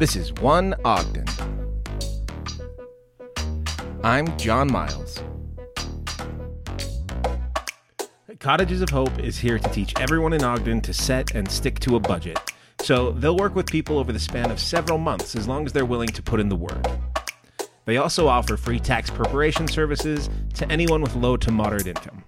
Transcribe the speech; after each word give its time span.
This 0.00 0.16
is 0.16 0.32
One 0.32 0.74
Ogden. 0.82 1.26
I'm 4.02 4.34
John 4.38 4.72
Miles. 4.72 5.22
Cottages 8.38 8.80
of 8.80 8.88
Hope 8.88 9.18
is 9.18 9.36
here 9.36 9.58
to 9.58 9.68
teach 9.68 9.92
everyone 10.00 10.32
in 10.32 10.42
Ogden 10.42 10.80
to 10.80 10.94
set 10.94 11.34
and 11.34 11.46
stick 11.50 11.80
to 11.80 11.96
a 11.96 12.00
budget. 12.00 12.38
So 12.80 13.10
they'll 13.10 13.36
work 13.36 13.54
with 13.54 13.66
people 13.66 13.98
over 13.98 14.10
the 14.10 14.18
span 14.18 14.50
of 14.50 14.58
several 14.58 14.96
months 14.96 15.36
as 15.36 15.46
long 15.46 15.66
as 15.66 15.74
they're 15.74 15.84
willing 15.84 16.08
to 16.08 16.22
put 16.22 16.40
in 16.40 16.48
the 16.48 16.56
work. 16.56 16.86
They 17.84 17.98
also 17.98 18.26
offer 18.26 18.56
free 18.56 18.80
tax 18.80 19.10
preparation 19.10 19.68
services 19.68 20.30
to 20.54 20.66
anyone 20.72 21.02
with 21.02 21.14
low 21.14 21.36
to 21.36 21.50
moderate 21.50 21.88
income. 21.88 22.24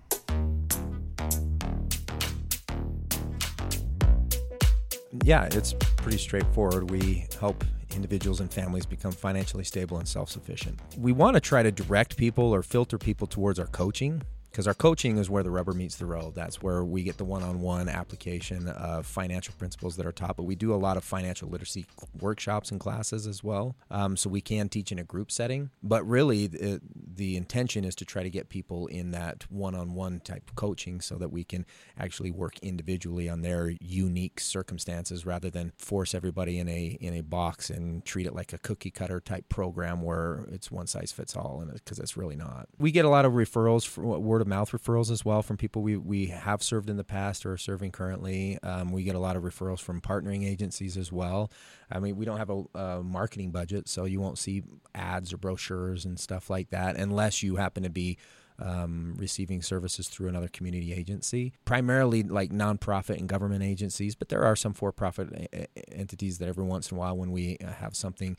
Yeah, 5.24 5.48
it's 5.50 5.74
pretty 6.02 6.18
straightforward. 6.18 6.90
We 6.90 7.26
help 7.38 7.64
individuals 7.94 8.40
and 8.40 8.52
families 8.52 8.84
become 8.84 9.12
financially 9.12 9.64
stable 9.64 9.98
and 9.98 10.08
self 10.08 10.28
sufficient. 10.28 10.78
We 10.98 11.12
want 11.12 11.34
to 11.34 11.40
try 11.40 11.62
to 11.62 11.70
direct 11.70 12.16
people 12.16 12.52
or 12.52 12.62
filter 12.62 12.98
people 12.98 13.26
towards 13.26 13.58
our 13.58 13.68
coaching 13.68 14.22
because 14.52 14.66
our 14.66 14.74
coaching 14.74 15.16
is 15.16 15.30
where 15.30 15.42
the 15.42 15.50
rubber 15.50 15.72
meets 15.72 15.96
the 15.96 16.04
road. 16.04 16.34
That's 16.34 16.62
where 16.62 16.84
we 16.84 17.02
get 17.02 17.16
the 17.16 17.24
one-on-one 17.24 17.88
application 17.88 18.68
of 18.68 19.06
financial 19.06 19.54
principles 19.58 19.96
that 19.96 20.04
are 20.04 20.12
taught. 20.12 20.36
But 20.36 20.42
we 20.42 20.54
do 20.54 20.74
a 20.74 20.76
lot 20.76 20.98
of 20.98 21.04
financial 21.04 21.48
literacy 21.48 21.86
workshops 22.20 22.70
and 22.70 22.78
classes 22.78 23.26
as 23.26 23.42
well, 23.42 23.76
um, 23.90 24.14
so 24.16 24.28
we 24.28 24.42
can 24.42 24.68
teach 24.68 24.92
in 24.92 24.98
a 24.98 25.04
group 25.04 25.32
setting. 25.32 25.70
But 25.82 26.06
really, 26.06 26.48
the, 26.48 26.82
the 26.94 27.36
intention 27.36 27.84
is 27.84 27.94
to 27.96 28.04
try 28.04 28.22
to 28.22 28.28
get 28.28 28.50
people 28.50 28.88
in 28.88 29.10
that 29.12 29.50
one-on-one 29.50 30.20
type 30.20 30.50
of 30.50 30.54
coaching, 30.54 31.00
so 31.00 31.16
that 31.16 31.32
we 31.32 31.44
can 31.44 31.64
actually 31.98 32.30
work 32.30 32.58
individually 32.60 33.30
on 33.30 33.40
their 33.40 33.72
unique 33.80 34.38
circumstances, 34.38 35.24
rather 35.24 35.48
than 35.48 35.72
force 35.78 36.14
everybody 36.14 36.58
in 36.58 36.68
a 36.68 36.98
in 37.00 37.14
a 37.14 37.22
box 37.22 37.70
and 37.70 38.04
treat 38.04 38.26
it 38.26 38.34
like 38.34 38.52
a 38.52 38.58
cookie 38.58 38.90
cutter 38.90 39.18
type 39.18 39.48
program 39.48 40.02
where 40.02 40.44
it's 40.52 40.70
one 40.70 40.86
size 40.86 41.10
fits 41.10 41.34
all, 41.34 41.60
and 41.62 41.72
because 41.72 41.98
it's 41.98 42.18
really 42.18 42.36
not. 42.36 42.68
We 42.78 42.90
get 42.90 43.06
a 43.06 43.08
lot 43.08 43.24
of 43.24 43.32
referrals 43.32 43.86
for 43.86 44.02
word 44.18 44.41
of 44.42 44.46
mouth 44.46 44.70
referrals 44.72 45.10
as 45.10 45.24
well 45.24 45.42
from 45.42 45.56
people 45.56 45.80
we, 45.80 45.96
we 45.96 46.26
have 46.26 46.62
served 46.62 46.90
in 46.90 46.98
the 46.98 47.04
past 47.04 47.46
or 47.46 47.52
are 47.52 47.56
serving 47.56 47.92
currently. 47.92 48.58
Um, 48.62 48.92
we 48.92 49.02
get 49.02 49.14
a 49.14 49.18
lot 49.18 49.36
of 49.36 49.42
referrals 49.42 49.80
from 49.80 50.02
partnering 50.02 50.46
agencies 50.46 50.98
as 50.98 51.10
well. 51.10 51.50
I 51.90 51.98
mean, 51.98 52.16
we 52.16 52.26
don't 52.26 52.38
have 52.38 52.50
a, 52.50 52.64
a, 52.74 53.02
marketing 53.02 53.50
budget, 53.50 53.88
so 53.88 54.04
you 54.04 54.20
won't 54.20 54.38
see 54.38 54.62
ads 54.94 55.32
or 55.32 55.38
brochures 55.38 56.04
and 56.04 56.20
stuff 56.20 56.50
like 56.50 56.68
that 56.70 56.96
unless 56.96 57.42
you 57.42 57.56
happen 57.56 57.82
to 57.84 57.90
be 57.90 58.18
um, 58.58 59.14
receiving 59.16 59.62
services 59.62 60.08
through 60.08 60.28
another 60.28 60.48
community 60.48 60.92
agency, 60.92 61.54
primarily 61.64 62.22
like 62.22 62.50
nonprofit 62.50 63.18
and 63.18 63.28
government 63.28 63.62
agencies, 63.62 64.14
but 64.14 64.28
there 64.28 64.44
are 64.44 64.54
some 64.54 64.74
for 64.74 64.92
profit 64.92 65.68
entities 65.90 66.38
that 66.38 66.48
every 66.48 66.64
once 66.64 66.90
in 66.90 66.96
a 66.96 67.00
while, 67.00 67.16
when 67.16 67.32
we 67.32 67.56
have 67.60 67.96
something 67.96 68.36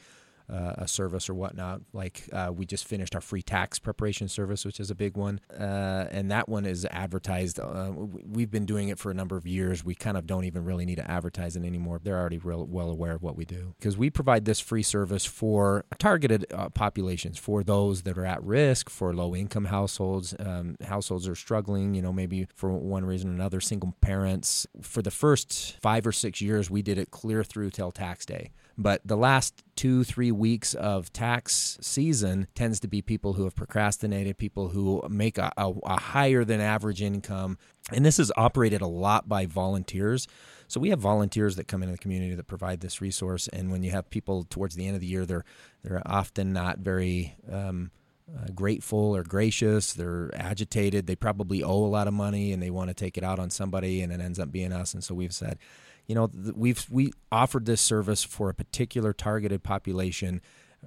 uh, 0.50 0.74
a 0.78 0.88
service 0.88 1.30
or 1.30 1.34
whatnot. 1.34 1.82
Like 1.94 2.28
uh, 2.32 2.52
we 2.54 2.66
just 2.66 2.86
finished 2.88 3.16
our 3.16 3.22
free 3.22 3.42
tax 3.42 3.80
preparation 3.80 4.28
service, 4.28 4.66
which 4.66 4.80
is 4.80 4.92
a 4.92 4.96
big 4.96 5.18
one, 5.18 5.40
uh, 5.52 6.08
and 6.12 6.32
that 6.32 6.50
one 6.50 6.66
is 6.66 6.86
advertised. 6.86 7.60
Uh, 7.60 7.92
we've 7.94 8.52
been 8.52 8.66
doing 8.66 8.90
it 8.90 9.00
for 9.00 9.12
a 9.12 9.14
number 9.14 9.38
of 9.38 9.48
years. 9.48 9.84
We 9.84 9.96
kind 9.96 10.18
of 10.18 10.28
don't 10.28 10.46
even 10.46 10.64
really 10.66 10.86
need 10.86 10.96
to 10.96 11.10
advertise 11.10 11.56
it 11.56 11.64
anymore. 11.64 12.00
They're 12.04 12.20
already 12.20 12.38
real 12.38 12.66
well 12.66 12.90
aware 12.90 13.14
of 13.14 13.24
what 13.24 13.36
we 13.36 13.46
do 13.46 13.74
because 13.80 13.98
we 13.98 14.10
provide 14.10 14.46
this 14.46 14.60
free 14.60 14.84
service 14.84 15.26
for 15.26 15.86
targeted 15.98 16.46
uh, 16.54 16.70
populations, 16.70 17.38
for 17.38 17.64
those 17.64 18.04
that 18.04 18.18
are 18.18 18.26
at 18.26 18.44
risk, 18.44 18.90
for 18.90 19.14
low 19.14 19.36
income 19.36 19.66
households, 19.66 20.36
um, 20.40 20.76
households 20.86 21.28
are 21.28 21.36
struggling. 21.36 21.94
You 21.94 22.02
know, 22.02 22.14
maybe 22.14 22.48
for 22.56 22.70
one 22.72 23.06
reason 23.06 23.30
or 23.30 23.34
another, 23.34 23.62
single 23.62 23.96
parents. 24.02 24.68
For 24.82 25.02
the 25.02 25.12
first 25.12 25.78
five 25.82 26.06
or 26.06 26.12
six 26.12 26.42
years, 26.42 26.70
we 26.70 26.82
did 26.82 26.98
it 26.98 27.12
clear 27.12 27.44
through 27.44 27.72
till 27.72 27.92
tax 27.92 28.26
day. 28.26 28.52
But 28.78 29.02
the 29.06 29.18
last 29.18 29.64
two, 29.76 30.04
three 30.04 30.32
weeks 30.32 30.74
of 30.74 31.14
tax 31.14 31.78
season 31.82 32.48
tends 32.56 32.80
to 32.80 32.88
be 32.88 33.02
people 33.02 33.34
who 33.34 33.44
have 33.44 33.56
procrastinated, 33.56 34.38
people 34.38 34.70
who 34.70 35.04
make 35.10 35.38
a, 35.38 35.52
a, 35.58 35.72
a 35.84 36.00
higher 36.00 36.44
than 36.44 36.60
average 36.60 37.02
income. 37.02 37.58
And 37.92 38.06
this 38.06 38.18
is 38.18 38.32
operated 38.36 38.82
a 38.82 38.88
lot 38.88 39.30
by 39.30 39.46
volunteers. 39.46 40.28
So 40.68 40.80
we 40.80 40.90
have 40.90 41.00
volunteers 41.00 41.56
that 41.58 41.68
come 41.68 41.84
into 41.84 41.92
the 41.92 42.00
community 42.00 42.34
that 42.34 42.48
provide 42.48 42.80
this 42.80 43.00
resource. 43.00 43.48
And 43.48 43.72
when 43.72 43.84
you 43.84 43.92
have 43.92 44.10
people 44.10 44.44
towards 44.50 44.76
the 44.76 44.88
end 44.88 44.96
of 44.96 45.02
the 45.02 45.08
year, 45.08 45.26
they're 45.26 45.46
they're 45.84 46.02
often 46.06 46.54
not 46.54 46.80
very 46.80 47.36
um, 47.52 47.92
uh, 48.34 48.48
grateful 48.56 49.16
or 49.16 49.24
gracious. 49.24 49.94
They're 49.94 50.32
agitated. 50.34 51.06
They 51.06 51.16
probably 51.16 51.62
owe 51.64 51.86
a 51.86 51.88
lot 51.88 52.08
of 52.08 52.14
money 52.14 52.54
and 52.54 52.64
they 52.64 52.72
want 52.72 52.88
to 52.88 52.94
take 52.94 53.18
it 53.18 53.24
out 53.24 53.38
on 53.38 53.50
somebody, 53.50 54.02
and 54.02 54.12
it 54.12 54.22
ends 54.22 54.40
up 54.40 54.52
being 54.52 54.72
us. 54.72 54.94
And 54.94 55.04
so 55.04 55.14
we've 55.14 55.34
said, 55.34 55.60
you 56.08 56.16
know, 56.16 56.30
we've 56.56 56.86
we 56.90 57.14
offered 57.32 57.66
this 57.66 57.82
service 57.82 58.24
for 58.24 58.50
a 58.50 58.54
particular 58.54 59.14
targeted 59.14 59.64
population, 59.64 60.42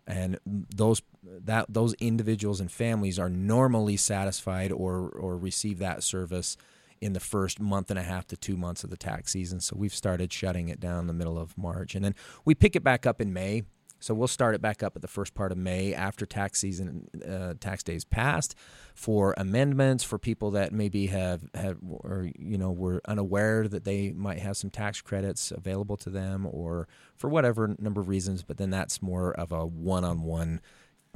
and 0.06 0.38
those 0.44 1.02
that 1.22 1.66
those 1.68 1.94
individuals 1.94 2.60
and 2.60 2.70
families 2.70 3.18
are 3.18 3.30
normally 3.30 3.96
satisfied 3.96 4.72
or 4.72 5.08
or 5.08 5.36
receive 5.36 5.78
that 5.78 6.02
service 6.02 6.56
in 7.00 7.12
the 7.12 7.20
first 7.20 7.60
month 7.60 7.90
and 7.90 7.98
a 7.98 8.02
half 8.02 8.26
to 8.26 8.36
two 8.36 8.56
months 8.56 8.82
of 8.84 8.90
the 8.90 8.96
tax 8.96 9.32
season. 9.32 9.60
So 9.60 9.76
we've 9.76 9.94
started 9.94 10.32
shutting 10.32 10.68
it 10.68 10.80
down 10.80 11.00
in 11.00 11.06
the 11.06 11.12
middle 11.12 11.38
of 11.38 11.56
March, 11.56 11.94
and 11.94 12.04
then 12.04 12.14
we 12.44 12.54
pick 12.54 12.76
it 12.76 12.84
back 12.84 13.06
up 13.06 13.20
in 13.20 13.32
May 13.32 13.64
so 13.98 14.14
we'll 14.14 14.28
start 14.28 14.54
it 14.54 14.60
back 14.60 14.82
up 14.82 14.94
at 14.96 15.02
the 15.02 15.08
first 15.08 15.34
part 15.34 15.52
of 15.52 15.58
May 15.58 15.94
after 15.94 16.26
tax 16.26 16.60
season, 16.60 17.08
uh, 17.26 17.54
tax 17.60 17.82
days 17.82 18.04
passed, 18.04 18.54
for 18.94 19.34
amendments 19.36 20.04
for 20.04 20.18
people 20.18 20.50
that 20.52 20.72
maybe 20.72 21.06
have 21.06 21.42
have 21.54 21.78
or 21.82 22.30
you 22.38 22.58
know 22.58 22.72
were 22.72 23.00
unaware 23.06 23.68
that 23.68 23.84
they 23.84 24.12
might 24.12 24.38
have 24.38 24.56
some 24.56 24.70
tax 24.70 25.00
credits 25.00 25.50
available 25.50 25.96
to 25.98 26.10
them, 26.10 26.46
or 26.50 26.88
for 27.16 27.28
whatever 27.28 27.74
number 27.78 28.00
of 28.00 28.08
reasons. 28.08 28.42
But 28.42 28.58
then 28.58 28.70
that's 28.70 29.02
more 29.02 29.32
of 29.32 29.52
a 29.52 29.66
one-on-one 29.66 30.60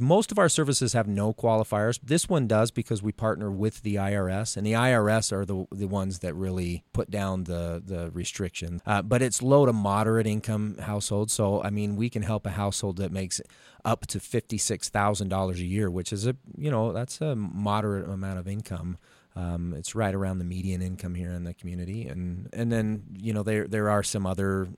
most 0.01 0.33
of 0.33 0.39
our 0.39 0.49
services 0.49 0.93
have 0.93 1.07
no 1.07 1.33
qualifiers. 1.33 1.99
This 2.03 2.29
one 2.29 2.47
does 2.47 2.71
because 2.71 3.03
we 3.03 3.13
partner 3.13 3.51
with 3.51 3.83
the 3.83 3.97
IRS, 3.97 4.57
and 4.57 4.67
the 4.67 4.73
IRS 4.73 5.33
are 5.33 5.45
the 5.45 5.67
the 5.71 5.87
ones 5.87 6.21
that 6.21 6.35
really 6.35 6.85
put 6.93 7.11
down 7.11 7.45
the 7.45 7.83
the 7.85 8.11
restrictions. 8.11 8.81
Uh, 8.87 9.03
but 9.03 9.23
it's 9.23 9.43
low 9.43 9.67
to 9.67 9.73
moderate 9.73 10.27
income 10.27 10.77
households, 10.79 11.33
so 11.33 11.63
I 11.63 11.71
mean 11.71 11.97
we 11.97 12.11
can 12.11 12.23
help 12.23 12.47
a 12.47 12.51
household 12.51 12.97
that 12.99 13.13
makes 13.13 13.41
up 13.85 14.07
to 14.09 14.21
fifty 14.21 14.59
six 14.59 14.89
thousand 14.89 15.29
dollars 15.29 15.61
a 15.61 15.67
year, 15.67 15.91
which 15.91 16.13
is 16.13 16.27
a 16.27 16.37
you 16.57 16.71
know 16.71 16.93
that's 16.93 17.21
a 17.21 17.37
moderate 17.37 18.09
amount 18.09 18.39
of 18.39 18.49
income. 18.49 18.99
Um, 19.37 19.75
it's 19.75 19.95
right 19.95 20.15
around 20.15 20.39
the 20.39 20.45
median 20.45 20.83
income 20.83 21.15
here 21.15 21.31
in 21.33 21.45
the 21.45 21.55
community, 21.55 22.07
and 22.09 22.49
and 22.53 22.73
then 22.73 23.05
you 23.19 23.33
know 23.33 23.43
there 23.43 23.67
there 23.69 23.89
are 23.89 24.03
some 24.03 24.27
other 24.27 24.69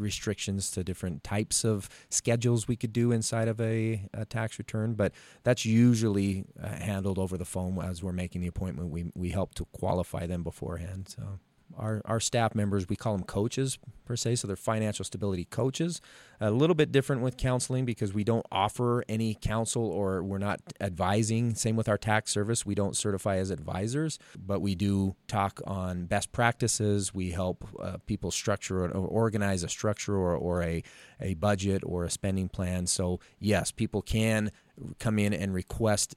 restrictions 0.00 0.70
to 0.72 0.84
different 0.84 1.24
types 1.24 1.64
of 1.64 1.88
schedules 2.10 2.68
we 2.68 2.76
could 2.76 2.92
do 2.92 3.12
inside 3.12 3.48
of 3.48 3.60
a, 3.60 4.08
a 4.14 4.24
tax 4.24 4.58
return, 4.58 4.94
but 4.94 5.12
that's 5.42 5.64
usually 5.64 6.44
uh, 6.62 6.68
handled 6.68 7.18
over 7.18 7.36
the 7.36 7.44
phone 7.44 7.78
as 7.82 8.02
we're 8.02 8.12
making 8.12 8.40
the 8.40 8.48
appointment. 8.48 8.90
We 8.90 9.10
we 9.14 9.30
help 9.30 9.54
to 9.54 9.64
qualify 9.66 10.26
them 10.26 10.42
beforehand. 10.42 11.08
So 11.08 11.38
our, 11.76 12.02
our 12.04 12.20
staff 12.20 12.54
members, 12.54 12.88
we 12.88 12.96
call 12.96 13.16
them 13.16 13.24
coaches 13.24 13.78
per 14.04 14.16
se, 14.16 14.36
so 14.36 14.46
they're 14.46 14.56
financial 14.56 15.04
stability 15.04 15.44
coaches. 15.44 16.00
A 16.40 16.50
little 16.50 16.74
bit 16.74 16.92
different 16.92 17.22
with 17.22 17.36
counseling 17.36 17.84
because 17.84 18.14
we 18.14 18.24
don't 18.24 18.46
offer 18.50 19.04
any 19.08 19.34
counsel 19.34 19.84
or 19.84 20.22
we're 20.22 20.38
not 20.38 20.60
advising. 20.80 21.54
Same 21.54 21.76
with 21.76 21.88
our 21.88 21.98
tax 21.98 22.32
service, 22.32 22.64
we 22.64 22.74
don't 22.74 22.96
certify 22.96 23.36
as 23.36 23.50
advisors, 23.50 24.18
but 24.36 24.60
we 24.60 24.74
do 24.74 25.14
talk 25.26 25.60
on 25.66 26.06
best 26.06 26.32
practices. 26.32 27.12
We 27.12 27.30
help 27.30 27.66
uh, 27.80 27.98
people 28.06 28.30
structure 28.30 28.84
or 28.84 28.90
organize 28.90 29.62
a 29.62 29.68
structure 29.68 30.16
or, 30.16 30.36
or 30.36 30.62
a, 30.62 30.82
a 31.20 31.34
budget 31.34 31.82
or 31.84 32.04
a 32.04 32.10
spending 32.10 32.48
plan. 32.48 32.86
So, 32.86 33.20
yes, 33.40 33.72
people 33.72 34.02
can 34.02 34.50
come 34.98 35.18
in 35.18 35.34
and 35.34 35.52
request 35.52 36.16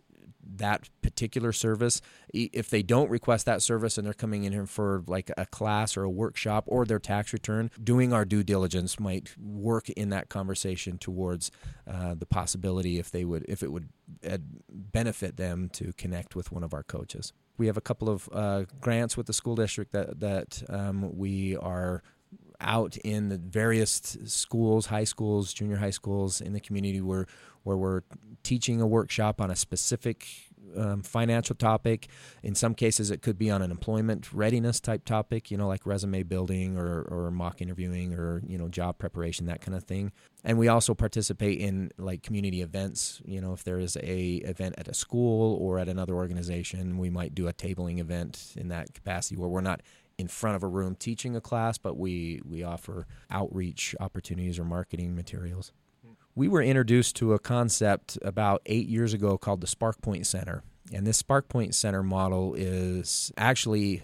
that 0.57 0.90
particular 1.02 1.52
service. 1.52 2.02
If 2.34 2.69
they 2.69 2.84
don't 2.84 3.09
request 3.09 3.46
that 3.46 3.62
service 3.62 3.97
and 3.97 4.06
they're 4.06 4.13
coming 4.13 4.44
in 4.44 4.53
here 4.53 4.66
for 4.66 5.03
like 5.07 5.31
a 5.38 5.46
class 5.46 5.97
or 5.97 6.03
a 6.03 6.09
workshop 6.09 6.66
or 6.68 6.85
their 6.85 7.00
tax 7.00 7.34
return, 7.34 7.72
doing 7.81 8.13
our 8.13 8.25
due 8.25 8.44
diligence 8.44 9.00
might 9.00 9.35
work 9.38 9.90
in 9.90 10.09
that 10.09 10.29
conversation 10.29 10.97
towards 10.97 11.52
uh, 11.91 12.16
the 12.16 12.26
possibility 12.26 12.99
if 12.99 13.11
they 13.11 13.26
would 13.26 13.46
if 13.47 13.64
it 13.64 13.72
would 13.72 13.90
uh, 14.29 14.38
benefit 14.70 15.38
them 15.38 15.70
to 15.70 15.93
connect 15.93 16.35
with 16.35 16.52
one 16.52 16.64
of 16.64 16.73
our 16.73 16.84
coaches. 16.84 17.34
We 17.58 17.67
have 17.67 17.78
a 17.78 17.82
couple 17.82 18.09
of 18.09 18.29
uh, 18.32 18.64
grants 18.79 19.16
with 19.17 19.28
the 19.28 19.34
school 19.34 19.55
district 19.55 19.91
that 19.93 20.20
that 20.20 20.64
um, 20.70 21.16
we 21.17 21.55
are 21.58 22.02
out 22.59 22.96
in 22.97 23.29
the 23.29 23.38
various 23.38 24.17
schools, 24.26 24.85
high 24.85 25.03
schools, 25.03 25.53
junior 25.53 25.78
high 25.78 25.90
schools 25.90 26.41
in 26.41 26.53
the 26.53 26.59
community 26.59 27.02
where 27.02 27.26
where 27.64 27.78
we're 27.78 28.02
teaching 28.43 28.82
a 28.82 28.88
workshop 28.88 29.41
on 29.41 29.52
a 29.52 29.55
specific 29.55 30.28
um, 30.76 31.02
financial 31.02 31.55
topic. 31.55 32.08
In 32.43 32.55
some 32.55 32.73
cases, 32.73 33.11
it 33.11 33.22
could 33.22 33.38
be 33.38 33.49
on 33.49 33.61
an 33.61 33.72
employment 33.72 34.32
readiness 34.34 34.79
type 34.79 35.05
topic, 35.05 35.52
you 35.52 35.58
know, 35.58 35.67
like 35.67 35.85
resume 35.85 36.23
building 36.23 36.78
or, 36.78 37.02
or 37.03 37.32
mock 37.32 37.61
interviewing 37.61 38.14
or, 38.14 38.41
you 38.47 38.58
know, 38.58 38.67
job 38.67 38.97
preparation, 38.97 39.46
that 39.47 39.61
kind 39.61 39.76
of 39.76 39.84
thing. 39.84 40.11
And 40.43 40.58
we 40.58 40.67
also 40.67 40.93
participate 40.93 41.59
in 41.59 41.91
like 41.97 42.23
community 42.23 42.61
events. 42.61 43.22
You 43.26 43.41
know, 43.41 43.53
if 43.53 43.64
there 43.64 43.79
is 43.79 43.97
a 43.97 44.35
event 44.46 44.76
at 44.78 44.88
a 44.88 44.93
school 44.93 45.58
or 45.58 45.79
at 45.79 45.90
another 45.90 46.16
organization, 46.16 46.97
we 46.97 47.09
might 47.09 47.35
do 47.35 47.47
a 47.47 47.53
tabling 47.53 47.99
event 47.99 48.53
in 48.55 48.70
that 48.70 48.93
capacity 48.93 49.35
where 49.38 49.49
we're 49.49 49.61
not 49.61 49.82
in 50.17 50.28
front 50.28 50.55
of 50.55 50.64
a 50.64 50.67
room 50.67 50.96
teaching 50.96 51.35
a 51.35 51.41
class, 51.41 51.78
but 51.78 51.97
we 51.97 52.41
we 52.46 52.64
offer 52.64 53.08
outreach 53.29 53.96
opportunities 53.99 54.59
or 54.59 54.64
marketing 54.64 55.16
materials. 55.16 55.72
We 56.33 56.47
were 56.47 56.61
introduced 56.61 57.17
to 57.17 57.33
a 57.33 57.39
concept 57.39 58.17
about 58.22 58.61
eight 58.66 58.87
years 58.87 59.13
ago 59.13 59.37
called 59.37 59.61
the 59.61 59.67
SparkPoint 59.67 60.25
Center, 60.25 60.63
and 60.93 61.05
this 61.05 61.22
SparkPoint 61.22 61.73
Center 61.73 62.03
model 62.03 62.53
is 62.55 63.31
actually 63.37 64.01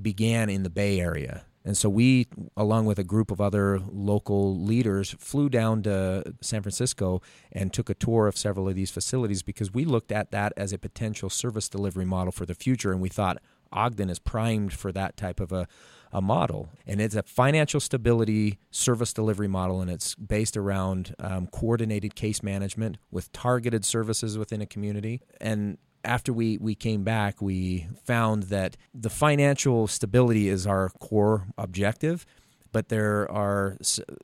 began 0.00 0.48
in 0.48 0.62
the 0.62 0.70
Bay 0.70 1.00
Area. 1.00 1.44
And 1.66 1.76
so 1.76 1.88
we, 1.88 2.28
along 2.56 2.86
with 2.86 3.00
a 3.00 3.04
group 3.04 3.32
of 3.32 3.40
other 3.40 3.80
local 3.90 4.56
leaders, 4.56 5.16
flew 5.18 5.48
down 5.48 5.82
to 5.82 6.22
San 6.40 6.62
Francisco 6.62 7.20
and 7.50 7.72
took 7.72 7.90
a 7.90 7.94
tour 7.94 8.28
of 8.28 8.36
several 8.36 8.68
of 8.68 8.76
these 8.76 8.92
facilities 8.92 9.42
because 9.42 9.74
we 9.74 9.84
looked 9.84 10.12
at 10.12 10.30
that 10.30 10.52
as 10.56 10.72
a 10.72 10.78
potential 10.78 11.28
service 11.28 11.68
delivery 11.68 12.04
model 12.04 12.30
for 12.30 12.46
the 12.46 12.54
future. 12.54 12.92
And 12.92 13.00
we 13.00 13.08
thought 13.08 13.38
Ogden 13.72 14.08
is 14.08 14.20
primed 14.20 14.74
for 14.74 14.92
that 14.92 15.16
type 15.16 15.40
of 15.40 15.50
a, 15.50 15.66
a 16.12 16.20
model. 16.20 16.68
And 16.86 17.00
it's 17.00 17.14
a 17.14 17.22
financial 17.22 17.80
stability 17.80 18.58
service 18.70 19.12
delivery 19.12 19.48
model, 19.48 19.80
and 19.80 19.90
it's 19.90 20.14
based 20.14 20.56
around 20.56 21.14
um, 21.18 21.46
coordinated 21.48 22.14
case 22.14 22.42
management 22.42 22.98
with 23.10 23.32
targeted 23.32 23.84
services 23.84 24.38
within 24.38 24.60
a 24.60 24.66
community. 24.66 25.20
And 25.40 25.78
after 26.04 26.32
we, 26.32 26.56
we 26.58 26.74
came 26.74 27.02
back, 27.02 27.42
we 27.42 27.88
found 28.04 28.44
that 28.44 28.76
the 28.94 29.10
financial 29.10 29.86
stability 29.86 30.48
is 30.48 30.66
our 30.66 30.90
core 31.00 31.46
objective. 31.58 32.24
But 32.72 32.88
there 32.88 33.30
are, 33.30 33.76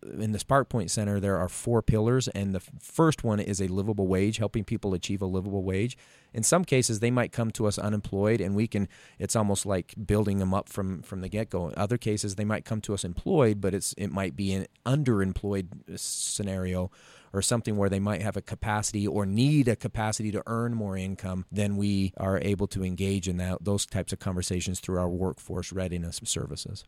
in 0.02 0.32
the 0.32 0.38
SparkPoint 0.38 0.90
Center, 0.90 1.20
there 1.20 1.38
are 1.38 1.48
four 1.48 1.82
pillars. 1.82 2.28
And 2.28 2.54
the 2.54 2.60
first 2.60 3.24
one 3.24 3.40
is 3.40 3.60
a 3.60 3.68
livable 3.68 4.06
wage, 4.06 4.38
helping 4.38 4.64
people 4.64 4.94
achieve 4.94 5.22
a 5.22 5.26
livable 5.26 5.62
wage. 5.62 5.96
In 6.34 6.42
some 6.42 6.64
cases, 6.64 7.00
they 7.00 7.10
might 7.10 7.32
come 7.32 7.50
to 7.52 7.66
us 7.66 7.78
unemployed, 7.78 8.40
and 8.40 8.54
we 8.54 8.66
can, 8.66 8.88
it's 9.18 9.36
almost 9.36 9.66
like 9.66 9.94
building 10.06 10.38
them 10.38 10.54
up 10.54 10.68
from, 10.68 11.02
from 11.02 11.20
the 11.20 11.28
get 11.28 11.50
go. 11.50 11.68
In 11.68 11.74
other 11.76 11.98
cases, 11.98 12.36
they 12.36 12.44
might 12.44 12.64
come 12.64 12.80
to 12.82 12.94
us 12.94 13.04
employed, 13.04 13.60
but 13.60 13.74
it's, 13.74 13.94
it 13.98 14.08
might 14.08 14.34
be 14.34 14.52
an 14.52 14.66
underemployed 14.86 15.92
uh, 15.92 15.96
scenario 15.96 16.90
or 17.32 17.42
something 17.42 17.76
where 17.76 17.88
they 17.88 18.00
might 18.00 18.22
have 18.22 18.36
a 18.36 18.42
capacity 18.42 19.06
or 19.06 19.24
need 19.24 19.68
a 19.68 19.76
capacity 19.76 20.30
to 20.32 20.42
earn 20.46 20.74
more 20.74 20.96
income, 20.96 21.46
then 21.50 21.76
we 21.76 22.12
are 22.16 22.38
able 22.40 22.66
to 22.68 22.84
engage 22.84 23.28
in 23.28 23.38
that, 23.38 23.64
those 23.64 23.86
types 23.86 24.12
of 24.12 24.18
conversations 24.18 24.80
through 24.80 24.98
our 24.98 25.08
workforce 25.08 25.72
readiness 25.72 26.20
services. 26.24 26.84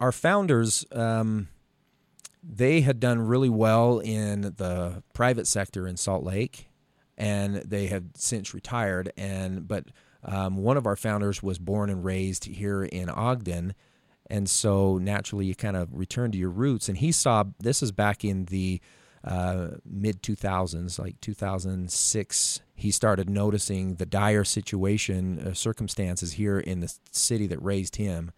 Our 0.00 0.12
founders, 0.12 0.84
um, 0.92 1.48
they 2.42 2.82
had 2.82 3.00
done 3.00 3.20
really 3.20 3.48
well 3.48 3.98
in 3.98 4.42
the 4.42 5.02
private 5.14 5.46
sector 5.46 5.86
in 5.86 5.96
Salt 5.96 6.22
Lake, 6.22 6.68
and 7.16 7.56
they 7.56 7.86
have 7.86 8.04
since 8.14 8.52
retired. 8.52 9.12
And 9.16 9.66
but 9.66 9.86
um, 10.22 10.58
one 10.58 10.76
of 10.76 10.86
our 10.86 10.96
founders 10.96 11.42
was 11.42 11.58
born 11.58 11.90
and 11.90 12.04
raised 12.04 12.44
here 12.44 12.84
in 12.84 13.08
Ogden, 13.08 13.74
and 14.28 14.50
so 14.50 14.98
naturally 14.98 15.46
you 15.46 15.54
kind 15.54 15.76
of 15.76 15.88
return 15.92 16.30
to 16.32 16.38
your 16.38 16.50
roots. 16.50 16.88
And 16.88 16.98
he 16.98 17.10
saw 17.10 17.44
this 17.58 17.82
is 17.82 17.92
back 17.92 18.24
in 18.24 18.44
the 18.46 18.80
uh, 19.26 19.70
mid 19.84 20.22
2000s, 20.22 20.98
like 20.98 21.20
2006, 21.20 22.60
he 22.74 22.90
started 22.90 23.28
noticing 23.28 23.96
the 23.96 24.06
dire 24.06 24.44
situation, 24.44 25.40
uh, 25.40 25.52
circumstances 25.52 26.34
here 26.34 26.60
in 26.60 26.80
the 26.80 26.94
city 27.10 27.46
that 27.48 27.60
raised 27.62 27.96
him. 27.96 28.30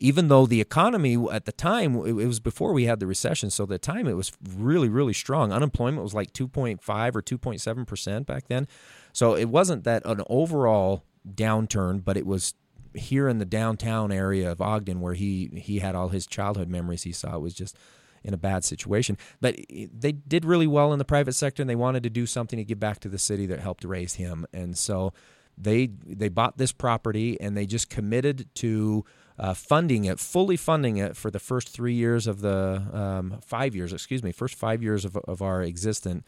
Even 0.00 0.28
though 0.28 0.46
the 0.46 0.60
economy 0.60 1.16
at 1.30 1.44
the 1.44 1.52
time, 1.52 1.94
it, 2.06 2.12
was 2.12 2.40
before 2.40 2.72
we 2.72 2.84
had 2.84 3.00
the 3.00 3.06
recession, 3.06 3.50
so 3.50 3.66
the 3.66 3.78
time 3.78 4.08
it 4.08 4.14
was 4.14 4.32
really, 4.56 4.88
really 4.88 5.12
strong. 5.12 5.52
Unemployment 5.52 6.02
was 6.02 6.14
like 6.14 6.32
2.5 6.32 7.14
or 7.14 7.22
2.7% 7.22 8.26
back 8.26 8.48
then. 8.48 8.66
So 9.12 9.36
it 9.36 9.50
wasn't 9.50 9.84
that 9.84 10.02
an 10.06 10.22
overall 10.28 11.04
downturn, 11.28 12.02
but 12.02 12.16
it 12.16 12.26
was 12.26 12.54
here 12.94 13.28
in 13.28 13.38
the 13.38 13.44
downtown 13.44 14.10
area 14.10 14.50
of 14.50 14.60
Ogden 14.60 15.00
where 15.00 15.14
he, 15.14 15.50
he 15.54 15.80
had 15.80 15.94
all 15.94 16.08
his 16.08 16.26
childhood 16.26 16.68
memories 16.68 17.02
he 17.02 17.12
saw. 17.12 17.36
It 17.36 17.40
was 17.40 17.54
just 17.54 17.76
in 18.22 18.34
a 18.34 18.38
bad 18.38 18.64
situation. 18.64 19.16
But 19.40 19.56
they 19.70 20.12
did 20.12 20.44
really 20.44 20.66
well 20.66 20.92
in 20.92 20.98
the 20.98 21.04
private 21.04 21.34
sector, 21.34 21.62
and 21.62 21.70
they 21.70 21.76
wanted 21.76 22.02
to 22.04 22.10
do 22.10 22.26
something 22.26 22.56
to 22.56 22.64
give 22.64 22.80
back 22.80 23.00
to 23.00 23.08
the 23.08 23.18
city 23.18 23.46
that 23.46 23.60
helped 23.60 23.84
raise 23.84 24.14
him. 24.14 24.46
And 24.52 24.76
so 24.76 25.12
they 25.56 25.90
they 26.06 26.28
bought 26.28 26.58
this 26.58 26.72
property, 26.72 27.40
and 27.40 27.56
they 27.56 27.66
just 27.66 27.90
committed 27.90 28.48
to. 28.56 29.04
Uh, 29.40 29.54
funding 29.54 30.04
it, 30.04 30.20
fully 30.20 30.54
funding 30.54 30.98
it 30.98 31.16
for 31.16 31.30
the 31.30 31.38
first 31.38 31.70
three 31.70 31.94
years 31.94 32.26
of 32.26 32.42
the 32.42 32.84
um, 32.92 33.40
five 33.40 33.74
years, 33.74 33.90
excuse 33.90 34.22
me, 34.22 34.32
first 34.32 34.54
five 34.54 34.82
years 34.82 35.06
of, 35.06 35.16
of 35.16 35.40
our 35.40 35.62
existence, 35.62 36.22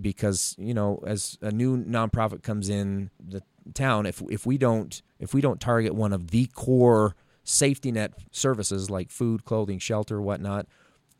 because 0.00 0.56
you 0.58 0.72
know, 0.72 0.98
as 1.06 1.36
a 1.42 1.52
new 1.52 1.76
nonprofit 1.76 2.42
comes 2.42 2.70
in 2.70 3.10
the 3.20 3.42
town, 3.74 4.06
if 4.06 4.22
if 4.30 4.46
we 4.46 4.56
don't 4.56 5.02
if 5.18 5.34
we 5.34 5.42
don't 5.42 5.60
target 5.60 5.94
one 5.94 6.10
of 6.14 6.30
the 6.30 6.46
core 6.46 7.14
safety 7.44 7.92
net 7.92 8.14
services 8.30 8.88
like 8.88 9.10
food, 9.10 9.44
clothing, 9.44 9.78
shelter, 9.78 10.18
whatnot, 10.18 10.66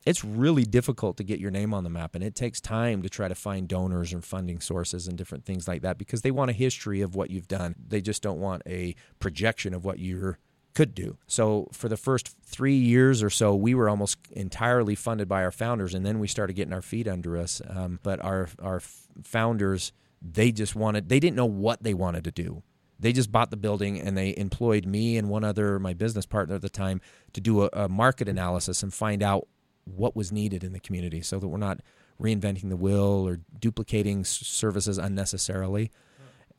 it's 0.07 0.25
really 0.25 0.65
difficult 0.65 1.19
to 1.19 1.25
get 1.25 1.41
your 1.41 1.51
name 1.51 1.75
on 1.75 1.85
the 1.85 1.91
map. 1.91 2.15
And 2.15 2.25
it 2.25 2.35
takes 2.35 2.59
time 2.59 3.03
to 3.03 3.11
try 3.11 3.29
to 3.29 3.35
find 3.35 3.69
donors 3.69 4.15
and 4.15 4.25
funding 4.25 4.61
sources 4.61 5.07
and 5.07 5.19
different 5.19 5.45
things 5.45 5.69
like 5.69 5.83
that 5.83 5.99
because 5.99 6.23
they 6.23 6.31
want 6.31 6.51
a 6.51 6.55
history 6.55 7.03
of 7.03 7.15
what 7.15 7.31
you've 7.31 7.49
done. 7.49 7.75
They 7.87 8.01
just 8.01 8.23
don't 8.23 8.41
want 8.41 8.63
a 8.67 8.95
projection 9.19 9.75
of 9.75 9.85
what 9.85 9.99
you 9.99 10.37
could 10.79 10.95
do. 10.95 11.19
So 11.27 11.67
for 11.73 11.89
the 11.89 11.97
first 11.97 12.37
three 12.45 12.77
years 12.77 13.21
or 13.21 13.31
so 13.31 13.53
we 13.53 13.75
were 13.75 13.89
almost 13.89 14.17
entirely 14.31 14.95
funded 14.95 15.29
by 15.29 15.43
our 15.43 15.51
founders 15.51 15.93
and 15.93 16.07
then 16.07 16.21
we 16.21 16.29
started 16.29 16.53
getting 16.53 16.73
our 16.73 16.83
feet 16.83 17.09
under 17.09 17.37
us. 17.37 17.61
Um, 17.69 17.99
but 18.05 18.25
our 18.25 18.49
our 18.63 18.79
founders 19.25 19.91
they 20.23 20.53
just 20.53 20.77
wanted 20.77 21.09
they 21.09 21.19
didn't 21.19 21.35
know 21.35 21.47
what 21.47 21.83
they 21.83 21.95
wanted 21.95 22.23
to 22.23 22.31
do. 22.31 22.63
They 23.01 23.13
just 23.13 23.33
bought 23.33 23.51
the 23.51 23.57
building 23.57 24.01
and 24.01 24.17
they 24.17 24.37
employed 24.37 24.87
me 24.87 25.17
and 25.17 25.29
one 25.29 25.43
other 25.43 25.81
my 25.81 25.95
business 25.95 26.27
partner 26.27 26.55
at 26.55 26.63
the 26.63 26.69
time 26.69 27.01
to 27.33 27.41
do 27.41 27.65
a, 27.65 27.71
a 27.73 27.89
market 27.89 28.29
analysis 28.29 28.81
and 28.85 28.95
find 28.95 29.21
out 29.21 29.49
what 29.85 30.15
was 30.15 30.31
needed 30.31 30.63
in 30.63 30.73
the 30.73 30.79
community 30.79 31.23
so 31.23 31.41
that 31.41 31.49
we're 31.49 31.59
not 31.59 31.81
reinventing 32.23 32.69
the 32.69 32.77
wheel 32.77 33.27
or 33.27 33.41
duplicating 33.59 34.25
services 34.25 34.97
unnecessarily. 34.97 35.91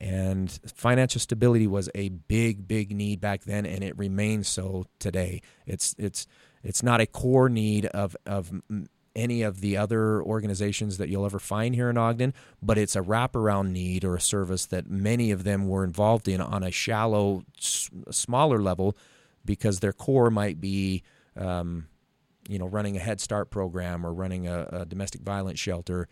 And 0.01 0.49
financial 0.75 1.19
stability 1.19 1.67
was 1.67 1.89
a 1.93 2.09
big, 2.09 2.67
big 2.67 2.95
need 2.95 3.19
back 3.19 3.43
then, 3.43 3.65
and 3.65 3.83
it 3.83 3.97
remains 3.97 4.47
so 4.47 4.85
today. 4.97 5.41
It's 5.65 5.93
it's 5.97 6.25
it's 6.63 6.81
not 6.81 7.01
a 7.01 7.05
core 7.05 7.49
need 7.49 7.85
of 7.87 8.15
of 8.25 8.51
any 9.15 9.41
of 9.41 9.59
the 9.59 9.75
other 9.75 10.21
organizations 10.23 10.97
that 10.97 11.09
you'll 11.09 11.25
ever 11.25 11.39
find 11.39 11.75
here 11.75 11.89
in 11.89 11.97
Ogden, 11.97 12.33
but 12.61 12.77
it's 12.77 12.95
a 12.95 13.01
wraparound 13.01 13.71
need 13.71 14.05
or 14.05 14.15
a 14.15 14.21
service 14.21 14.65
that 14.67 14.89
many 14.89 15.31
of 15.31 15.43
them 15.43 15.67
were 15.67 15.83
involved 15.83 16.27
in 16.27 16.39
on 16.39 16.63
a 16.63 16.71
shallow, 16.71 17.43
smaller 17.59 18.61
level, 18.61 18.95
because 19.43 19.79
their 19.79 19.91
core 19.91 20.29
might 20.29 20.61
be 20.61 21.03
um, 21.35 21.87
you 22.49 22.57
know, 22.57 22.65
running 22.65 22.97
a 22.97 22.99
Head 22.99 23.21
Start 23.21 23.51
program 23.51 24.03
or 24.03 24.11
running 24.11 24.47
a, 24.47 24.67
a 24.71 24.85
domestic 24.85 25.21
violence 25.21 25.59
shelter, 25.59 26.07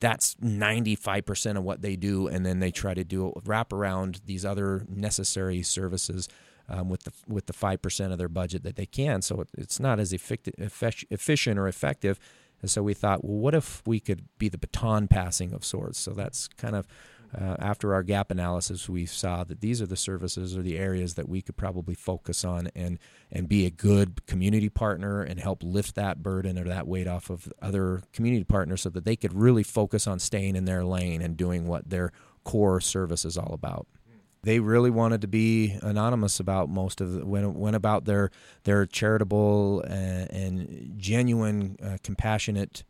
that's 0.00 0.34
95% 0.36 1.56
of 1.56 1.64
what 1.64 1.82
they 1.82 1.96
do. 1.96 2.26
And 2.26 2.44
then 2.44 2.60
they 2.60 2.70
try 2.70 2.94
to 2.94 3.04
do 3.04 3.32
wrap 3.44 3.72
around 3.72 4.20
these 4.26 4.44
other 4.44 4.86
necessary 4.88 5.62
services 5.62 6.28
um, 6.68 6.88
with 6.88 7.04
the 7.04 7.12
with 7.26 7.46
the 7.46 7.52
5% 7.52 8.12
of 8.12 8.18
their 8.18 8.28
budget 8.28 8.62
that 8.62 8.76
they 8.76 8.86
can. 8.86 9.22
So 9.22 9.40
it, 9.40 9.48
it's 9.56 9.80
not 9.80 9.98
as 9.98 10.12
efficient 10.12 11.58
or 11.58 11.68
effective. 11.68 12.18
And 12.60 12.70
so 12.70 12.82
we 12.82 12.94
thought, 12.94 13.24
well, 13.24 13.38
what 13.38 13.54
if 13.54 13.82
we 13.86 13.98
could 13.98 14.26
be 14.38 14.48
the 14.48 14.58
baton 14.58 15.08
passing 15.08 15.52
of 15.52 15.64
sorts? 15.64 15.98
So 15.98 16.12
that's 16.12 16.46
kind 16.48 16.76
of 16.76 16.86
uh, 17.38 17.56
after 17.58 17.94
our 17.94 18.02
gap 18.02 18.30
analysis, 18.30 18.88
we 18.88 19.06
saw 19.06 19.42
that 19.44 19.60
these 19.60 19.80
are 19.80 19.86
the 19.86 19.96
services 19.96 20.56
or 20.56 20.62
the 20.62 20.78
areas 20.78 21.14
that 21.14 21.28
we 21.28 21.40
could 21.40 21.56
probably 21.56 21.94
focus 21.94 22.44
on 22.44 22.68
and 22.74 22.98
and 23.30 23.48
be 23.48 23.64
a 23.64 23.70
good 23.70 24.26
community 24.26 24.68
partner 24.68 25.22
and 25.22 25.40
help 25.40 25.62
lift 25.62 25.94
that 25.94 26.22
burden 26.22 26.58
or 26.58 26.64
that 26.64 26.86
weight 26.86 27.06
off 27.06 27.30
of 27.30 27.50
other 27.62 28.02
community 28.12 28.44
partners 28.44 28.82
so 28.82 28.90
that 28.90 29.04
they 29.04 29.16
could 29.16 29.32
really 29.32 29.62
focus 29.62 30.06
on 30.06 30.18
staying 30.18 30.56
in 30.56 30.66
their 30.66 30.84
lane 30.84 31.22
and 31.22 31.36
doing 31.36 31.66
what 31.66 31.88
their 31.88 32.12
core 32.44 32.80
service 32.80 33.24
is 33.24 33.38
all 33.38 33.54
about. 33.54 33.86
They 34.42 34.58
really 34.58 34.90
wanted 34.90 35.20
to 35.20 35.28
be 35.28 35.78
anonymous 35.82 36.40
about 36.40 36.68
most 36.68 37.00
of 37.00 37.12
the, 37.12 37.24
when 37.24 37.54
went 37.54 37.76
about 37.76 38.04
their 38.04 38.30
their 38.64 38.84
charitable 38.84 39.80
and, 39.82 40.30
and 40.30 40.94
genuine, 40.98 41.76
uh, 41.82 41.96
compassionate 42.02 42.84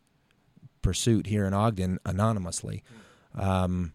pursuit 0.81 1.27
here 1.27 1.45
in 1.45 1.53
Ogden 1.53 1.99
anonymously. 2.05 2.83
Um, 3.35 3.93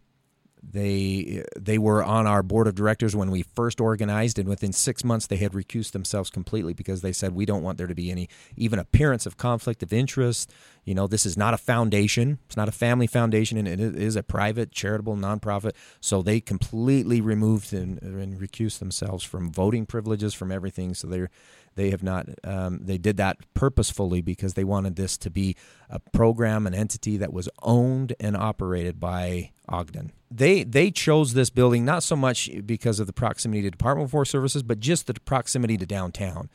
they 0.62 1.44
they 1.58 1.78
were 1.78 2.02
on 2.02 2.26
our 2.26 2.42
board 2.42 2.66
of 2.66 2.74
directors 2.74 3.14
when 3.14 3.30
we 3.30 3.42
first 3.42 3.80
organized, 3.80 4.38
and 4.38 4.48
within 4.48 4.72
six 4.72 5.04
months 5.04 5.26
they 5.26 5.36
had 5.36 5.52
recused 5.52 5.92
themselves 5.92 6.30
completely 6.30 6.72
because 6.72 7.00
they 7.00 7.12
said 7.12 7.34
we 7.34 7.46
don't 7.46 7.62
want 7.62 7.78
there 7.78 7.86
to 7.86 7.94
be 7.94 8.10
any 8.10 8.28
even 8.56 8.78
appearance 8.78 9.26
of 9.26 9.36
conflict 9.36 9.82
of 9.82 9.92
interest. 9.92 10.52
You 10.84 10.94
know, 10.94 11.06
this 11.06 11.26
is 11.26 11.36
not 11.36 11.54
a 11.54 11.58
foundation; 11.58 12.38
it's 12.46 12.56
not 12.56 12.68
a 12.68 12.72
family 12.72 13.06
foundation, 13.06 13.58
and 13.58 13.68
it 13.68 13.80
is 13.80 14.16
a 14.16 14.22
private 14.22 14.72
charitable 14.72 15.16
nonprofit. 15.16 15.72
So 16.00 16.22
they 16.22 16.40
completely 16.40 17.20
removed 17.20 17.72
and, 17.72 18.00
and 18.02 18.40
recused 18.40 18.78
themselves 18.78 19.24
from 19.24 19.52
voting 19.52 19.86
privileges, 19.86 20.34
from 20.34 20.52
everything. 20.52 20.94
So 20.94 21.06
they're 21.06 21.30
They 21.78 21.90
have 21.90 22.02
not. 22.02 22.26
Um, 22.42 22.80
they 22.82 22.98
did 22.98 23.18
that 23.18 23.36
purposefully 23.54 24.20
because 24.20 24.54
they 24.54 24.64
wanted 24.64 24.96
this 24.96 25.16
to 25.18 25.30
be 25.30 25.54
a 25.88 26.00
program, 26.00 26.66
an 26.66 26.74
entity 26.74 27.16
that 27.18 27.32
was 27.32 27.48
owned 27.62 28.14
and 28.18 28.36
operated 28.36 28.98
by 28.98 29.52
Ogden. 29.68 30.10
They 30.28 30.64
they 30.64 30.90
chose 30.90 31.34
this 31.34 31.50
building 31.50 31.84
not 31.84 32.02
so 32.02 32.16
much 32.16 32.50
because 32.66 32.98
of 32.98 33.06
the 33.06 33.12
proximity 33.12 33.62
to 33.62 33.70
Department 33.70 34.08
of 34.08 34.12
Workforce 34.12 34.30
Services, 34.30 34.64
but 34.64 34.80
just 34.80 35.06
the 35.06 35.14
proximity 35.14 35.76
to 35.76 35.86
downtown. 35.86 36.50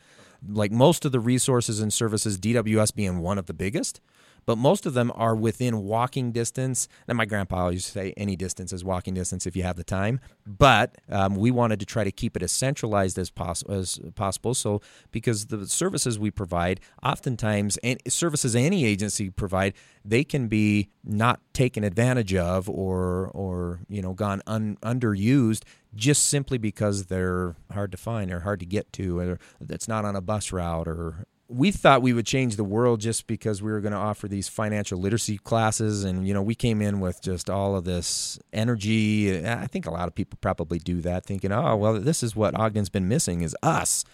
Like 0.46 0.70
most 0.70 1.06
of 1.06 1.12
the 1.12 1.20
resources 1.20 1.80
and 1.80 1.90
services, 1.90 2.36
DWS 2.36 2.94
being 2.94 3.20
one 3.20 3.38
of 3.38 3.46
the 3.46 3.54
biggest, 3.54 4.02
but 4.46 4.58
most 4.58 4.86
of 4.86 4.94
them 4.94 5.12
are 5.14 5.34
within 5.34 5.82
walking 5.82 6.32
distance. 6.32 6.88
And 7.08 7.16
my 7.16 7.24
grandpa 7.24 7.68
used 7.68 7.86
to 7.86 7.92
say 7.92 8.14
any 8.16 8.36
distance 8.36 8.72
is 8.72 8.84
walking 8.84 9.14
distance 9.14 9.46
if 9.46 9.56
you 9.56 9.62
have 9.62 9.76
the 9.76 9.84
time. 9.84 10.20
But 10.46 10.96
um, 11.08 11.36
we 11.36 11.50
wanted 11.50 11.80
to 11.80 11.86
try 11.86 12.04
to 12.04 12.12
keep 12.12 12.36
it 12.36 12.42
as 12.42 12.52
centralized 12.52 13.18
as, 13.18 13.30
poss- 13.30 13.62
as 13.64 13.98
possible. 14.14 14.54
So 14.54 14.80
because 15.10 15.46
the 15.46 15.66
services 15.66 16.18
we 16.18 16.30
provide, 16.30 16.80
oftentimes, 17.02 17.76
and 17.78 18.00
services 18.08 18.54
any 18.54 18.84
agency 18.84 19.30
provide, 19.30 19.74
they 20.04 20.24
can 20.24 20.48
be 20.48 20.90
not 21.02 21.40
taken 21.52 21.84
advantage 21.84 22.34
of 22.34 22.68
or 22.68 23.30
or 23.34 23.80
you 23.88 24.02
know 24.02 24.12
gone 24.12 24.42
un- 24.46 24.76
underused 24.82 25.62
just 25.94 26.28
simply 26.28 26.58
because 26.58 27.06
they're 27.06 27.56
hard 27.72 27.90
to 27.92 27.96
find 27.96 28.30
or 28.32 28.40
hard 28.40 28.60
to 28.60 28.66
get 28.66 28.92
to 28.92 29.18
or 29.18 29.38
it's 29.60 29.88
not 29.88 30.04
on 30.04 30.16
a 30.16 30.20
bus 30.20 30.52
route 30.52 30.88
or 30.88 31.26
we 31.48 31.70
thought 31.70 32.02
we 32.02 32.12
would 32.12 32.26
change 32.26 32.56
the 32.56 32.64
world 32.64 33.00
just 33.00 33.26
because 33.26 33.62
we 33.62 33.70
were 33.70 33.80
going 33.80 33.92
to 33.92 33.98
offer 33.98 34.26
these 34.28 34.48
financial 34.48 34.98
literacy 34.98 35.36
classes 35.38 36.04
and 36.04 36.26
you 36.26 36.32
know 36.32 36.42
we 36.42 36.54
came 36.54 36.80
in 36.80 37.00
with 37.00 37.20
just 37.22 37.50
all 37.50 37.76
of 37.76 37.84
this 37.84 38.38
energy. 38.52 39.46
I 39.46 39.66
think 39.66 39.86
a 39.86 39.90
lot 39.90 40.08
of 40.08 40.14
people 40.14 40.38
probably 40.40 40.78
do 40.78 41.00
that 41.02 41.24
thinking 41.24 41.52
oh 41.52 41.76
well 41.76 42.00
this 42.00 42.22
is 42.22 42.34
what 42.34 42.58
ogden's 42.58 42.88
been 42.88 43.08
missing 43.08 43.42
is 43.42 43.56
us. 43.62 44.04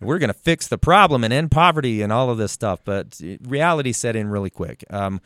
We're 0.00 0.18
going 0.18 0.28
to 0.28 0.34
fix 0.34 0.68
the 0.68 0.78
problem 0.78 1.24
and 1.24 1.32
end 1.32 1.50
poverty 1.50 2.02
and 2.02 2.12
all 2.12 2.28
of 2.28 2.36
this 2.36 2.52
stuff. 2.52 2.80
But 2.84 3.18
reality 3.42 3.92
set 3.92 4.14
in 4.14 4.28
really 4.28 4.50
quick. 4.50 4.84
Um, 4.90 5.22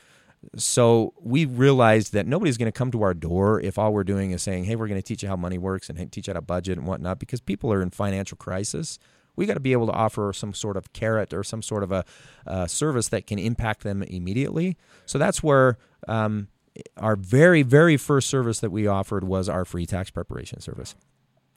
so 0.57 1.13
we 1.21 1.45
realized 1.45 2.13
that 2.13 2.27
nobody's 2.27 2.57
going 2.57 2.71
to 2.71 2.77
come 2.77 2.91
to 2.93 3.03
our 3.03 3.15
door 3.15 3.61
if 3.61 3.79
all 3.79 3.93
we're 3.93 4.05
doing 4.05 4.31
is 4.31 4.43
saying 4.43 4.65
hey 4.65 4.75
we're 4.75 4.89
going 4.89 5.01
to 5.01 5.07
teach 5.07 5.23
you 5.23 5.29
how 5.29 5.37
money 5.37 5.59
works 5.59 5.91
and 5.91 6.11
teach 6.11 6.27
you 6.27 6.33
how 6.33 6.41
to 6.41 6.43
budget 6.43 6.79
and 6.79 6.87
whatnot 6.87 7.19
because 7.19 7.41
people 7.41 7.71
are 7.71 7.83
in 7.83 7.91
financial 7.91 8.39
crisis 8.39 8.99
we 9.41 9.47
got 9.47 9.55
to 9.55 9.61
be 9.61 9.73
able 9.73 9.87
to 9.87 9.93
offer 9.93 10.35
some 10.35 10.53
sort 10.53 10.77
of 10.77 10.93
carrot 10.93 11.33
or 11.33 11.43
some 11.43 11.63
sort 11.63 11.83
of 11.83 11.91
a, 11.91 12.05
service 12.69 13.09
that 13.09 13.27
can 13.27 13.39
impact 13.39 13.85
them 13.85 14.03
immediately. 14.03 14.77
So 15.07 15.17
that's 15.17 15.43
where 15.43 15.79
um, 16.09 16.49
our 16.99 17.17
very, 17.17 17.63
very 17.63 17.97
first 17.97 18.29
service 18.29 18.61
that 18.61 18.71
we 18.71 18.87
offered 18.87 19.25
was 19.25 19.49
our 19.49 19.65
free 19.65 19.87
tax 19.87 20.11
preparation 20.11 20.61
service 20.61 20.95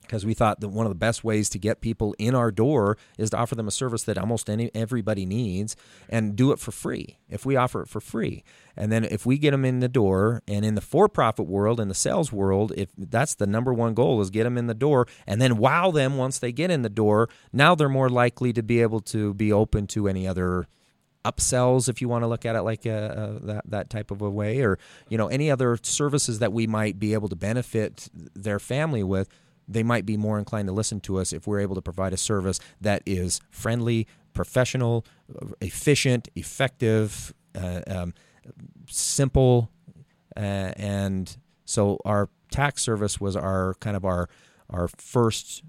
because 0.03 0.25
we 0.25 0.33
thought 0.33 0.59
that 0.61 0.69
one 0.69 0.85
of 0.85 0.91
the 0.91 0.95
best 0.95 1.23
ways 1.23 1.49
to 1.49 1.59
get 1.59 1.81
people 1.81 2.15
in 2.19 2.35
our 2.35 2.51
door 2.51 2.97
is 3.17 3.31
to 3.31 3.37
offer 3.37 3.55
them 3.55 3.67
a 3.67 3.71
service 3.71 4.03
that 4.03 4.17
almost 4.17 4.49
any 4.49 4.69
everybody 4.75 5.25
needs 5.25 5.75
and 6.09 6.35
do 6.35 6.51
it 6.51 6.59
for 6.59 6.71
free. 6.71 7.17
If 7.29 7.45
we 7.45 7.55
offer 7.55 7.81
it 7.81 7.89
for 7.89 7.99
free, 7.99 8.43
and 8.77 8.91
then 8.91 9.03
if 9.03 9.25
we 9.25 9.37
get 9.37 9.51
them 9.51 9.65
in 9.65 9.79
the 9.79 9.87
door, 9.87 10.41
and 10.47 10.63
in 10.63 10.75
the 10.75 10.81
for-profit 10.81 11.47
world, 11.47 11.79
in 11.79 11.87
the 11.87 11.95
sales 11.95 12.31
world, 12.31 12.71
if 12.77 12.89
that's 12.97 13.35
the 13.35 13.47
number 13.47 13.73
one 13.73 13.93
goal 13.93 14.21
is 14.21 14.29
get 14.29 14.43
them 14.43 14.57
in 14.57 14.67
the 14.67 14.73
door, 14.73 15.07
and 15.25 15.41
then 15.41 15.57
wow 15.57 15.91
them 15.91 16.17
once 16.17 16.39
they 16.39 16.51
get 16.51 16.71
in 16.71 16.81
the 16.81 16.89
door. 16.89 17.29
Now 17.51 17.75
they're 17.75 17.89
more 17.89 18.09
likely 18.09 18.53
to 18.53 18.63
be 18.63 18.81
able 18.81 18.99
to 19.01 19.33
be 19.33 19.51
open 19.51 19.87
to 19.87 20.07
any 20.07 20.27
other 20.27 20.67
upsells 21.25 21.87
if 21.87 22.01
you 22.01 22.09
want 22.09 22.23
to 22.23 22.27
look 22.27 22.45
at 22.45 22.55
it 22.55 22.61
like 22.61 22.85
a, 22.85 23.39
a, 23.41 23.45
that 23.45 23.63
that 23.65 23.89
type 23.89 24.11
of 24.11 24.21
a 24.21 24.29
way 24.29 24.61
or 24.61 24.77
you 25.09 25.17
know 25.17 25.27
any 25.27 25.49
other 25.49 25.77
services 25.81 26.39
that 26.39 26.51
we 26.51 26.67
might 26.67 26.99
be 26.99 27.13
able 27.13 27.29
to 27.29 27.35
benefit 27.35 28.09
their 28.35 28.59
family 28.59 29.03
with 29.03 29.29
they 29.67 29.83
might 29.83 30.05
be 30.05 30.17
more 30.17 30.39
inclined 30.39 30.67
to 30.67 30.73
listen 30.73 30.99
to 31.01 31.17
us 31.19 31.33
if 31.33 31.47
we're 31.47 31.59
able 31.59 31.75
to 31.75 31.81
provide 31.81 32.13
a 32.13 32.17
service 32.17 32.59
that 32.81 33.01
is 33.05 33.39
friendly, 33.49 34.07
professional, 34.33 35.05
efficient, 35.61 36.27
effective, 36.35 37.33
uh, 37.55 37.81
um, 37.87 38.13
simple, 38.89 39.69
uh, 40.35 40.73
and 40.75 41.37
so 41.65 41.97
our 42.05 42.29
tax 42.51 42.81
service 42.81 43.19
was 43.19 43.35
our 43.35 43.75
kind 43.79 43.95
of 43.95 44.05
our 44.05 44.29
our 44.69 44.87
first 44.97 45.63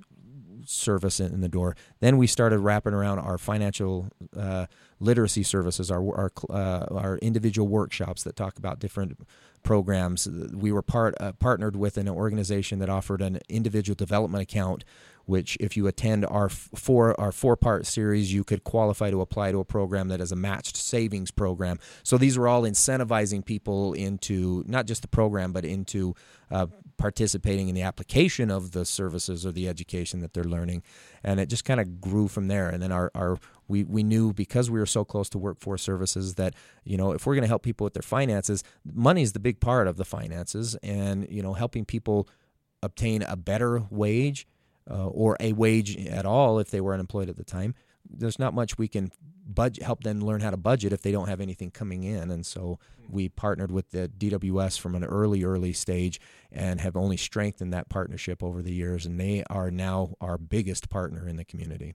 service 0.67 1.21
in, 1.21 1.33
in 1.33 1.41
the 1.41 1.49
door. 1.49 1.77
Then 2.01 2.17
we 2.17 2.27
started 2.27 2.59
wrapping 2.59 2.95
around 2.95 3.19
our 3.19 3.39
financial 3.39 4.09
uh, 4.37 4.67
literacy 5.01 5.43
services, 5.43 5.91
our 5.91 6.03
our, 6.17 6.33
uh, 6.51 6.87
our 6.91 7.19
individual 7.19 7.69
workshops 7.69 8.23
that 8.25 8.37
talk 8.37 8.59
about 8.59 8.79
different 8.81 9.19
programs. 9.65 10.29
We 10.29 10.71
were 10.71 10.83
part 10.83 11.15
uh, 11.21 11.33
partnered 11.33 11.75
with 11.75 11.97
an 11.97 12.09
organization 12.09 12.79
that 12.79 12.89
offered 12.89 13.21
an 13.21 13.41
individual 13.49 13.97
development 13.97 14.43
account, 14.43 14.85
which 15.25 15.57
if 15.59 15.77
you 15.77 15.87
attend 15.87 16.25
our 16.27 16.49
four 16.49 17.19
our 17.21 17.33
four 17.33 17.57
part 17.57 17.87
series, 17.87 18.33
you 18.33 18.45
could 18.45 18.63
qualify 18.63 19.11
to 19.11 19.21
apply 19.21 19.51
to 19.51 19.59
a 19.59 19.65
program 19.65 20.09
that 20.09 20.21
is 20.21 20.31
a 20.31 20.37
matched 20.37 20.77
savings 20.77 21.31
program. 21.33 21.79
So 22.03 22.19
these 22.19 22.37
are 22.37 22.47
all 22.47 22.63
incentivizing 22.63 23.45
people 23.45 23.95
into 23.95 24.63
not 24.69 24.87
just 24.87 25.03
the 25.03 25.09
program, 25.09 25.53
but 25.53 25.65
into 25.65 26.15
uh, 26.51 26.67
participating 26.97 27.69
in 27.69 27.75
the 27.75 27.83
application 27.83 28.51
of 28.51 28.71
the 28.71 28.85
services 28.85 29.45
or 29.45 29.53
the 29.53 29.69
education 29.69 30.21
that 30.21 30.35
they're 30.35 30.45
learning. 30.45 30.83
And 31.23 31.41
it 31.41 31.49
just 31.49 31.65
kind 31.65 31.81
of 31.81 32.01
grew 32.01 32.29
from 32.29 32.49
there. 32.49 32.69
And 32.69 32.83
then 32.83 32.93
our, 32.93 33.11
our 33.15 33.39
we, 33.69 33.85
we 33.85 34.03
knew 34.03 34.33
because 34.33 34.71
we 34.71 34.79
were 34.79 34.87
so 34.87 35.05
close 35.05 35.29
to 35.31 35.39
workforce 35.39 35.83
services 35.83 36.35
that, 36.35 36.55
you 36.85 36.97
know, 36.97 37.13
if 37.13 37.27
we're 37.27 37.35
going 37.35 37.43
to 37.43 37.49
help 37.49 37.63
people 37.63 37.85
with 37.85 37.95
their 37.95 38.03
finances, 38.03 38.63
money 38.85 39.23
is 39.23 39.33
the 39.33 39.41
big 39.41 39.61
part 39.61 39.87
of 39.87 39.97
the 39.97 40.05
finances. 40.05 40.77
And, 40.83 41.27
you 41.31 41.43
know, 41.43 41.55
helping 41.55 41.85
people 41.85 42.29
obtain 42.83 43.23
a 43.23 43.37
better 43.37 43.83
wage 43.91 44.47
uh, 44.91 45.07
or 45.09 45.37
a 45.41 45.53
wage 45.53 45.97
at 46.07 46.27
all 46.27 46.59
if 46.59 46.71
they 46.71 46.81
were 46.81 46.95
unemployed 46.95 47.29
at 47.29 47.37
the 47.37 47.45
time, 47.45 47.75
there's 48.09 48.39
not 48.39 48.55
much 48.55 48.77
we 48.77 48.89
can 48.89 49.11
budget 49.47 49.83
help 49.83 50.03
them 50.03 50.21
learn 50.21 50.41
how 50.41 50.51
to 50.51 50.57
budget 50.57 50.93
if 50.93 51.03
they 51.03 51.13
don't 51.13 51.29
have 51.29 51.41
anything 51.41 51.71
coming 51.71 52.03
in 52.03 52.31
and 52.31 52.47
so 52.47 52.79
we 53.11 53.29
partnered 53.29 53.71
with 53.71 53.91
the 53.91 54.09
DWS 54.09 54.79
from 54.79 54.95
an 54.95 55.05
early 55.05 55.45
early 55.45 55.73
stage 55.73 56.19
and 56.51 56.81
have 56.81 56.97
only 56.97 57.17
strengthened 57.17 57.73
that 57.73 57.89
partnership 57.89 58.43
over 58.43 58.63
the 58.63 58.73
years 58.73 59.05
and 59.05 59.21
they 59.21 59.45
are 59.51 59.71
now 59.71 60.15
our 60.21 60.39
biggest 60.39 60.89
partner 60.89 61.29
in 61.29 61.37
the 61.37 61.45
community 61.45 61.95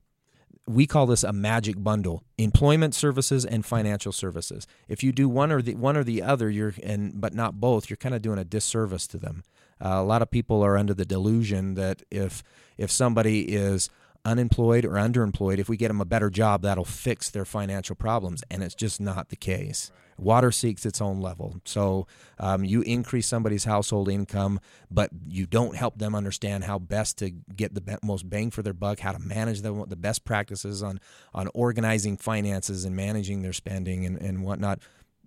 we 0.69 0.85
call 0.85 1.07
this 1.07 1.23
a 1.23 1.33
magic 1.33 1.83
bundle 1.83 2.23
employment 2.37 2.93
services 2.93 3.43
and 3.43 3.65
financial 3.65 4.11
services. 4.11 4.67
If 4.87 5.03
you 5.03 5.11
do 5.11 5.27
one 5.27 5.51
or 5.51 5.63
the 5.63 5.73
one 5.73 5.97
or 5.97 6.03
the 6.03 6.21
other 6.21 6.47
you're 6.47 6.75
and 6.83 7.19
but 7.19 7.33
not 7.33 7.59
both 7.59 7.89
you're 7.89 7.97
kind 7.97 8.13
of 8.13 8.21
doing 8.21 8.37
a 8.37 8.43
disservice 8.43 9.07
to 9.07 9.17
them. 9.17 9.43
Uh, 9.83 9.95
a 9.95 10.03
lot 10.03 10.21
of 10.21 10.29
people 10.29 10.61
are 10.61 10.77
under 10.77 10.93
the 10.93 11.05
delusion 11.05 11.73
that 11.73 12.03
if 12.11 12.43
if 12.77 12.91
somebody 12.91 13.51
is 13.51 13.89
unemployed 14.25 14.85
or 14.85 14.91
underemployed, 14.91 15.59
if 15.59 15.69
we 15.69 15.77
get 15.77 15.87
them 15.89 16.01
a 16.01 16.05
better 16.05 16.29
job, 16.29 16.61
that'll 16.61 16.85
fix 16.85 17.29
their 17.29 17.45
financial 17.45 17.95
problems. 17.95 18.43
And 18.49 18.63
it's 18.63 18.75
just 18.75 18.99
not 18.99 19.29
the 19.29 19.35
case. 19.35 19.91
Water 20.17 20.51
seeks 20.51 20.85
its 20.85 21.01
own 21.01 21.21
level. 21.21 21.61
So 21.65 22.05
um, 22.39 22.65
you 22.65 22.81
increase 22.81 23.27
somebody's 23.27 23.63
household 23.63 24.09
income, 24.09 24.59
but 24.91 25.11
you 25.27 25.45
don't 25.45 25.75
help 25.75 25.97
them 25.97 26.13
understand 26.13 26.65
how 26.65 26.77
best 26.77 27.17
to 27.19 27.29
get 27.29 27.73
the 27.73 27.97
most 28.03 28.29
bang 28.29 28.51
for 28.51 28.61
their 28.61 28.73
buck, 28.73 28.99
how 28.99 29.13
to 29.13 29.19
manage 29.19 29.61
the, 29.61 29.85
the 29.87 29.95
best 29.95 30.25
practices 30.25 30.83
on, 30.83 30.99
on 31.33 31.47
organizing 31.53 32.17
finances 32.17 32.83
and 32.85 32.95
managing 32.95 33.41
their 33.41 33.53
spending 33.53 34.05
and, 34.05 34.17
and 34.21 34.43
whatnot. 34.43 34.79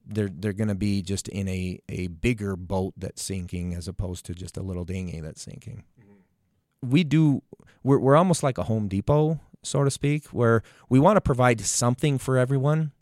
They're, 0.04 0.30
they're 0.30 0.52
going 0.52 0.68
to 0.68 0.74
be 0.74 1.00
just 1.00 1.28
in 1.28 1.48
a, 1.48 1.78
a 1.88 2.08
bigger 2.08 2.56
boat 2.56 2.92
that's 2.96 3.22
sinking 3.22 3.72
as 3.72 3.88
opposed 3.88 4.26
to 4.26 4.34
just 4.34 4.56
a 4.56 4.62
little 4.62 4.84
dinghy 4.84 5.20
that's 5.20 5.42
sinking 5.42 5.84
we 6.82 7.04
do 7.04 7.42
we're, 7.82 7.98
we're 7.98 8.16
almost 8.16 8.42
like 8.42 8.58
a 8.58 8.64
home 8.64 8.88
depot 8.88 9.40
so 9.62 9.84
to 9.84 9.90
speak 9.90 10.26
where 10.26 10.62
we 10.88 10.98
want 10.98 11.16
to 11.16 11.20
provide 11.20 11.60
something 11.60 12.18
for 12.18 12.36
everyone 12.36 12.92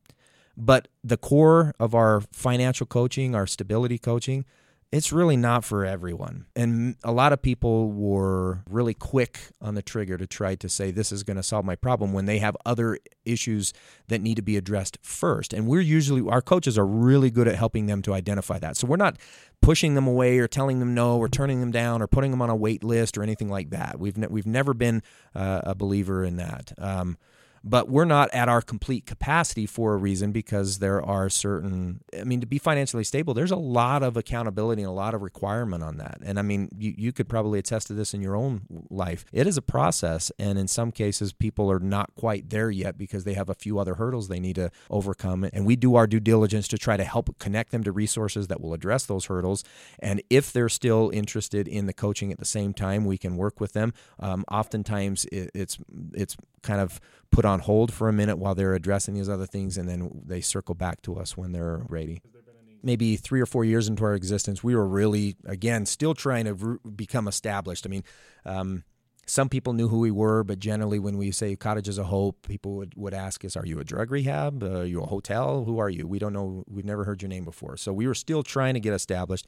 but 0.57 0.89
the 1.03 1.17
core 1.17 1.75
of 1.81 1.95
our 1.95 2.21
financial 2.33 2.87
coaching 2.87 3.35
our 3.35 3.47
stability 3.47 3.99
coaching 3.99 4.45
it's 4.93 5.13
really 5.13 5.37
not 5.37 5.65
for 5.65 5.85
everyone. 5.85 6.47
And 6.57 6.97
a 7.05 7.13
lot 7.13 7.33
of 7.33 7.41
people 7.41 7.93
were 7.93 8.65
really 8.69 8.95
quick 8.95 9.39
on 9.61 9.77
the 9.77 9.83
trigger 9.83 10.19
to 10.19 10.27
try 10.27 10.57
to 10.57 10.69
say 10.69 10.91
this 10.91 11.13
is 11.13 11.23
going 11.23 11.37
to 11.37 11.45
solve 11.45 11.65
my 11.65 11.77
problem 11.77 12.13
when 12.13 12.25
they 12.27 12.39
have 12.39 12.57
other 12.67 12.99
issues 13.25 13.73
that 14.09 14.21
need 14.21 14.35
to 14.35 14.43
be 14.43 14.57
addressed 14.57 14.99
first. 15.01 15.53
And 15.53 15.69
we're 15.69 15.81
usually, 15.81 16.29
our 16.29 16.43
coaches 16.43 16.77
are 16.77 16.87
really 16.87 17.31
good 17.31 17.47
at 17.47 17.55
helping 17.55 17.87
them 17.87 18.03
to 18.03 18.13
identify 18.13 18.59
that. 18.59 18.77
So 18.77 18.89
we're 18.89 18.97
not 18.97 19.17
pushing 19.63 19.95
them 19.95 20.09
away 20.09 20.39
or 20.39 20.49
telling 20.49 20.81
them 20.81 20.93
no 20.93 21.19
or 21.19 21.29
turning 21.29 21.61
them 21.61 21.71
down 21.71 22.03
or 22.03 22.09
putting 22.09 22.33
them 22.33 22.43
on 22.43 22.51
a 22.51 22.57
wait 22.57 22.83
list 22.83 23.17
or 23.17 23.23
anything 23.23 23.49
like 23.49 23.71
that. 23.71 24.01
We've, 24.01 24.19
ne- 24.19 24.29
we've 24.29 24.47
never 24.47 24.75
been 24.75 25.05
uh, 25.37 25.61
a 25.63 25.75
believer 25.77 26.25
in 26.25 26.37
that. 26.37 26.73
Um, 26.79 27.17
but 27.63 27.89
we're 27.89 28.05
not 28.05 28.33
at 28.33 28.49
our 28.49 28.63
complete 28.63 29.07
capacity 29.07 29.67
for 29.67 29.95
a 29.95 29.97
reason 29.97 30.33
because 30.33 30.79
there 30.79 31.03
are 31.03 31.29
certain 31.29 32.01
i 32.19 32.25
mean 32.25 32.41
to 32.41 32.47
be 32.47 32.59
financially 32.59 33.05
stable 33.05 33.35
there's 33.35 33.51
a 33.51 33.57
lot 33.57 34.03
of 34.03 34.17
accountability 34.17 34.83
and 34.83 34.89
a 34.89 34.93
lot 34.93 35.15
of 35.15 35.23
requirement 35.23 35.83
on 35.83 35.97
that. 35.99 36.19
And 36.25 36.39
i 36.39 36.43
mean 36.43 36.69
you, 36.79 36.95
you 36.97 37.13
could 37.13 37.29
probably 37.29 37.59
attest 37.59 37.87
to 37.89 37.95
this 37.95 38.15
in 38.15 38.21
your 38.21 38.37
own 38.37 38.63
life. 38.91 39.25
It 39.33 39.47
is 39.47 39.57
a 39.57 39.63
process 39.63 40.33
and 40.39 40.59
in 40.59 40.69
some 40.69 40.91
cases 40.93 41.33
people 41.33 41.71
are 41.71 41.81
not 41.81 42.15
quite 42.15 42.51
there 42.51 42.71
yet 42.71 42.99
because 42.99 43.25
they 43.25 43.35
have 43.35 43.49
a 43.49 43.55
few 43.55 43.79
other 43.79 43.95
hurdles 43.95 44.29
they 44.29 44.41
need 44.41 44.57
to 44.57 44.71
overcome. 44.89 45.49
And 45.53 45.67
we 45.67 45.77
do 45.77 45.95
our 45.97 46.07
due 46.07 46.21
diligence 46.21 46.69
to 46.69 46.79
try 46.79 46.97
to 46.97 47.05
help 47.05 47.39
connect 47.39 47.73
them 47.73 47.85
to 47.85 47.93
resources 47.93 48.49
that 48.49 48.61
will 48.61 48.75
address 48.75 49.07
those 49.07 49.27
hurdles. 49.27 49.65
And 49.99 50.23
if 50.31 50.53
they're 50.53 50.69
still 50.69 51.11
interested 51.13 51.69
in 51.69 51.87
the 51.87 51.93
coaching 51.93 52.33
at 52.33 52.39
the 52.39 52.45
same 52.45 52.73
time 52.73 53.05
we 53.05 53.19
can 53.19 53.37
work 53.37 53.61
with 53.61 53.73
them. 53.73 53.93
Um, 54.19 54.45
oftentimes 54.51 55.25
it, 55.27 55.51
it's 55.55 55.79
it's 56.13 56.37
kind 56.63 56.81
of 56.81 57.01
put 57.31 57.45
on 57.45 57.61
hold 57.61 57.93
for 57.93 58.09
a 58.09 58.13
minute 58.13 58.37
while 58.39 58.55
they're 58.55 58.75
addressing 58.75 59.15
these 59.15 59.29
other 59.29 59.47
things, 59.47 59.77
and 59.77 59.89
then 59.89 60.23
they 60.25 60.41
circle 60.41 60.75
back 60.75 61.03
to 61.03 61.17
us 61.17 61.37
when 61.37 61.53
they're 61.53 61.83
ready. 61.89 62.23
Maybe 62.83 63.17
three 63.17 63.41
or 63.41 63.47
four 63.47 63.65
years 63.65 63.89
into 63.89 64.05
our 64.05 64.15
existence, 64.15 64.65
we 64.65 64.75
were 64.75 64.87
really, 64.87 65.37
again, 65.45 65.85
still 65.87 66.15
trying 66.15 66.47
to 66.47 66.55
re- 66.55 66.79
become 66.97 67.29
established. 67.29 67.87
I 67.87 67.91
mean, 67.91 68.05
um, 68.47 68.85
some 69.27 69.49
people 69.49 69.75
knew 69.75 69.87
who 69.87 70.01
we 70.01 70.11
were, 70.11 70.43
but 70.43 70.59
generally, 70.59 70.99
when 70.99 71.17
we 71.17 71.31
say 71.31 71.55
Cottage 71.55 71.85
Cottages 71.85 71.99
of 71.99 72.07
Hope, 72.07 72.49
people 72.49 72.75
would, 72.77 72.95
would 72.97 73.15
ask 73.15 73.45
us, 73.45 73.57
Are 73.57 73.65
you 73.65 73.79
a 73.79 73.85
drug 73.85 74.11
rehab? 74.11 74.63
Uh, 74.63 74.81
are 74.81 74.85
you 74.85 75.03
a 75.03 75.07
hotel? 75.07 75.65
Who 75.65 75.79
are 75.79 75.91
you? 75.91 76.07
We 76.09 76.19
don't 76.19 76.33
know. 76.33 76.65
We've 76.67 76.85
never 76.85 77.05
heard 77.05 77.23
your 77.23 77.29
name 77.29 77.45
before. 77.45 77.77
So 77.77 77.93
we 77.93 78.09
were 78.09 78.15
still 78.15 78.43
trying 78.43 78.75
to 78.75 78.81
get 78.81 78.93
established. 78.93 79.47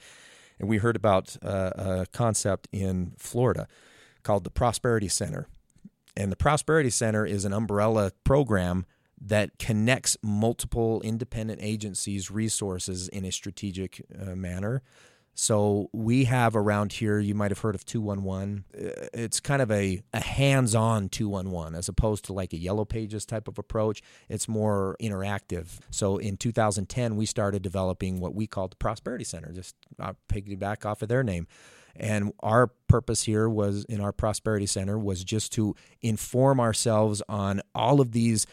And 0.61 0.69
we 0.69 0.77
heard 0.77 0.95
about 0.95 1.37
uh, 1.43 1.71
a 1.75 2.07
concept 2.13 2.69
in 2.71 3.15
Florida 3.19 3.67
called 4.23 4.45
the 4.45 4.51
Prosperity 4.51 5.09
Center. 5.09 5.49
And 6.17 6.31
the 6.31 6.37
Prosperity 6.37 6.91
Center 6.91 7.25
is 7.25 7.45
an 7.45 7.53
umbrella 7.53 8.13
program 8.25 8.87
that 9.21 9.59
connects 9.59 10.17
multiple 10.23 11.01
independent 11.03 11.61
agencies' 11.63 12.31
resources 12.31 13.09
in 13.09 13.25
a 13.25 13.33
strategic 13.33 14.05
uh, 14.21 14.35
manner. 14.35 14.83
So 15.35 15.89
we 15.93 16.25
have 16.25 16.55
around 16.55 16.93
here, 16.93 17.19
you 17.19 17.35
might 17.35 17.51
have 17.51 17.61
heard 17.61 17.75
of 17.75 17.87
211. 17.87 18.65
Uh, 18.75 19.07
it's 19.15 19.41
kind 19.41 19.63
of 19.63 19.71
a, 19.71 20.03
a 20.13 20.21
hands 20.21 20.75
on 20.75 21.09
211 21.09 21.75
as 21.75 21.89
opposed 21.89 22.27
to 22.27 22.35
like 22.35 22.53
a 22.53 22.59
yellow 22.59 22.85
pages 22.85 23.25
type 23.25 23.49
of 23.49 23.59
approach. 23.59 24.03
It's 24.29 24.47
more 24.47 24.97
interactive. 25.01 25.79
So 25.91 26.19
in 26.19 26.37
2010, 26.37 27.17
we 27.17 27.25
started 27.25 27.63
developing 27.63 28.21
what 28.21 28.35
we 28.35 28.47
called 28.47 28.73
the 28.73 28.77
Prosperity 28.77 29.25
Center, 29.25 29.53
just 29.53 29.75
uh, 29.99 30.13
piggyback 30.29 30.85
off 30.85 31.01
of 31.01 31.09
their 31.09 31.23
name. 31.23 31.47
And 31.97 32.33
our 32.41 32.69
purpose 32.89 33.23
here 33.25 33.49
was 33.49 33.85
in 33.85 34.01
our 34.01 34.13
Prosperity 34.13 34.67
Center 34.67 34.99
was 34.99 35.25
just 35.25 35.53
to 35.55 35.75
inform 36.01 36.61
ourselves 36.61 37.23
on 37.29 37.63
all 37.75 38.01
of 38.01 38.13
these 38.13 38.47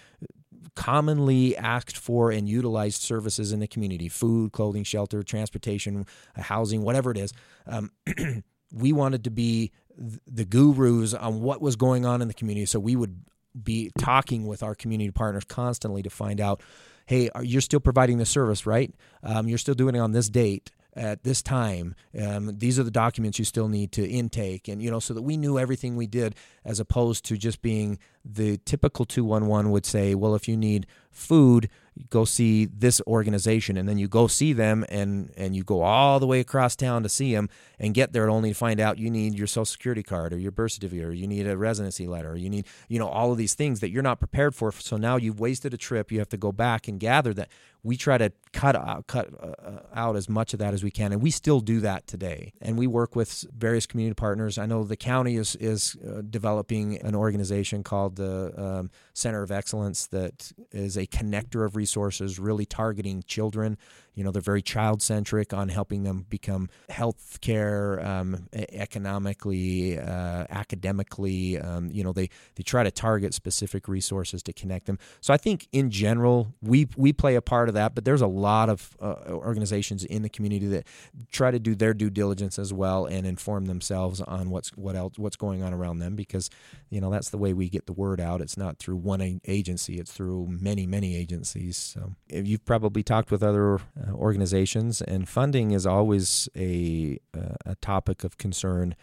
commonly 0.75 1.57
asked 1.57 1.97
for 1.97 2.31
and 2.31 2.47
utilized 2.47 3.01
services 3.01 3.51
in 3.51 3.59
the 3.59 3.67
community 3.67 4.09
food, 4.09 4.51
clothing, 4.51 4.83
shelter, 4.83 5.23
transportation, 5.23 6.05
housing, 6.35 6.83
whatever 6.83 7.11
it 7.11 7.17
is. 7.17 7.33
Um, 7.67 7.91
we 8.71 8.93
wanted 8.93 9.23
to 9.23 9.31
be 9.31 9.71
the 9.97 10.45
gurus 10.45 11.13
on 11.13 11.41
what 11.41 11.61
was 11.61 11.75
going 11.75 12.05
on 12.05 12.21
in 12.21 12.27
the 12.27 12.33
community. 12.33 12.65
So 12.65 12.79
we 12.79 12.95
would 12.95 13.23
be 13.61 13.91
talking 13.97 14.47
with 14.47 14.63
our 14.63 14.75
community 14.75 15.11
partners 15.11 15.43
constantly 15.43 16.03
to 16.03 16.09
find 16.09 16.39
out 16.39 16.61
hey, 17.07 17.27
are 17.33 17.43
you're 17.43 17.59
still 17.59 17.79
providing 17.79 18.19
the 18.19 18.25
service, 18.25 18.67
right? 18.67 18.93
Um, 19.23 19.47
you're 19.47 19.57
still 19.57 19.73
doing 19.73 19.95
it 19.95 19.99
on 19.99 20.11
this 20.11 20.29
date 20.29 20.69
at 20.99 21.23
this 21.23 21.41
time. 21.41 21.95
Um, 22.19 22.57
these 22.57 22.77
are 22.77 22.83
the 22.83 22.91
documents 22.91 23.39
you 23.39 23.45
still 23.45 23.69
need 23.69 23.93
to 23.93 24.07
intake, 24.07 24.67
and 24.67 24.83
you 24.83 24.91
know, 24.91 24.99
so 24.99 25.13
that 25.13 25.21
we 25.21 25.37
knew 25.37 25.57
everything 25.57 25.95
we 25.95 26.07
did, 26.07 26.35
as 26.65 26.79
opposed 26.79 27.23
to 27.25 27.37
just 27.37 27.61
being 27.61 27.97
the 28.25 28.57
typical 28.57 29.05
two 29.05 29.23
one 29.23 29.47
one 29.47 29.71
would 29.71 29.85
say, 29.85 30.13
well, 30.13 30.35
if 30.35 30.47
you 30.47 30.57
need 30.57 30.85
food, 31.09 31.69
go 32.09 32.25
see 32.25 32.65
this 32.65 33.01
organization. 33.07 33.77
And 33.77 33.87
then 33.87 33.97
you 33.97 34.07
go 34.07 34.27
see 34.27 34.53
them 34.53 34.85
and 34.89 35.31
and 35.37 35.55
you 35.55 35.63
go 35.63 35.81
all 35.81 36.19
the 36.19 36.27
way 36.27 36.39
across 36.39 36.75
town 36.75 37.03
to 37.03 37.09
see 37.09 37.33
them 37.33 37.49
and 37.79 37.93
get 37.93 38.13
there 38.13 38.29
only 38.29 38.49
to 38.49 38.55
find 38.55 38.79
out 38.79 38.97
you 38.97 39.09
need 39.09 39.35
your 39.35 39.47
social 39.47 39.65
security 39.65 40.03
card 40.03 40.33
or 40.33 40.37
your 40.37 40.51
birth 40.51 40.73
certificate 40.73 41.05
or 41.05 41.13
you 41.13 41.27
need 41.27 41.47
a 41.47 41.57
residency 41.57 42.07
letter 42.07 42.31
or 42.31 42.35
you 42.35 42.49
need 42.49 42.65
you 42.87 42.99
know 42.99 43.07
all 43.07 43.31
of 43.31 43.37
these 43.37 43.53
things 43.53 43.79
that 43.79 43.89
you're 43.89 44.03
not 44.03 44.19
prepared 44.19 44.53
for. 44.53 44.71
So 44.71 44.97
now 44.97 45.15
you've 45.15 45.39
wasted 45.39 45.73
a 45.73 45.77
trip. 45.77 46.11
You 46.11 46.19
have 46.19 46.29
to 46.29 46.37
go 46.37 46.51
back 46.51 46.87
and 46.87 46.99
gather 46.99 47.33
that 47.35 47.49
we 47.83 47.95
try 47.95 48.17
to 48.17 48.31
cut 48.51 48.75
out, 48.75 49.07
cut 49.07 49.29
uh, 49.41 49.79
out 49.93 50.15
as 50.15 50.27
much 50.27 50.53
of 50.53 50.59
that 50.59 50.73
as 50.73 50.83
we 50.83 50.91
can 50.91 51.11
and 51.11 51.21
we 51.21 51.31
still 51.31 51.59
do 51.61 51.79
that 51.79 52.07
today. 52.07 52.53
And 52.61 52.77
we 52.77 52.87
work 52.87 53.15
with 53.15 53.45
various 53.55 53.85
community 53.85 54.15
partners. 54.15 54.57
I 54.57 54.65
know 54.65 54.83
the 54.83 54.97
county 54.97 55.35
is 55.35 55.55
is 55.55 55.95
uh, 56.05 56.21
developing 56.29 56.99
an 57.01 57.15
organization 57.15 57.83
called 57.83 58.17
the 58.17 58.53
um, 58.61 58.91
center 59.13 59.43
of 59.43 59.51
excellence 59.51 60.07
that 60.07 60.51
is 60.71 60.97
a 60.97 61.07
connector 61.07 61.65
of 61.65 61.75
resources 61.75 62.39
really 62.39 62.65
targeting 62.65 63.23
children 63.23 63.77
you 64.19 64.25
know 64.25 64.31
they're 64.31 64.41
very 64.41 64.61
child 64.61 65.01
centric 65.01 65.53
on 65.53 65.69
helping 65.69 66.03
them 66.03 66.25
become 66.29 66.69
health 66.89 67.39
care 67.39 68.05
um, 68.05 68.47
economically 68.53 69.97
uh, 69.97 70.45
academically 70.49 71.57
um, 71.57 71.89
you 71.91 72.03
know 72.03 72.11
they 72.11 72.29
they 72.55 72.63
try 72.63 72.83
to 72.83 72.91
target 72.91 73.33
specific 73.33 73.87
resources 73.87 74.43
to 74.43 74.51
connect 74.51 74.85
them. 74.87 74.99
So 75.21 75.33
i 75.33 75.37
think 75.37 75.67
in 75.71 75.89
general 75.89 76.53
we 76.61 76.87
we 76.97 77.13
play 77.13 77.35
a 77.35 77.41
part 77.41 77.69
of 77.69 77.75
that 77.75 77.95
but 77.95 78.03
there's 78.03 78.21
a 78.21 78.27
lot 78.27 78.67
of 78.69 78.97
uh, 79.01 79.15
organizations 79.29 80.03
in 80.03 80.21
the 80.21 80.29
community 80.29 80.67
that 80.67 80.85
try 81.31 81.49
to 81.49 81.59
do 81.59 81.73
their 81.73 81.93
due 81.93 82.09
diligence 82.09 82.59
as 82.59 82.73
well 82.73 83.05
and 83.05 83.25
inform 83.25 83.67
themselves 83.67 84.19
on 84.21 84.49
what's 84.49 84.69
what 84.75 84.95
else 84.95 85.13
what's 85.17 85.37
going 85.37 85.63
on 85.63 85.73
around 85.73 85.99
them 85.99 86.15
because 86.15 86.49
you 86.89 86.99
know 86.99 87.09
that's 87.09 87.29
the 87.29 87.37
way 87.37 87.53
we 87.53 87.69
get 87.69 87.85
the 87.85 87.93
word 87.93 88.19
out. 88.19 88.41
It's 88.41 88.57
not 88.57 88.79
through 88.79 88.97
one 88.97 89.39
agency 89.47 89.99
it's 89.99 90.11
through 90.11 90.47
many 90.49 90.85
many 90.85 91.15
agencies. 91.15 91.77
So 91.77 92.15
you've 92.27 92.65
probably 92.65 93.03
talked 93.03 93.31
with 93.31 93.43
other 93.43 93.75
uh, 93.75 94.08
organizations, 94.13 95.01
and 95.01 95.27
funding 95.27 95.71
is 95.71 95.85
always 95.85 96.49
a 96.55 97.19
uh, 97.37 97.55
a 97.65 97.75
topic 97.75 98.23
of 98.23 98.37
concern 98.37 98.95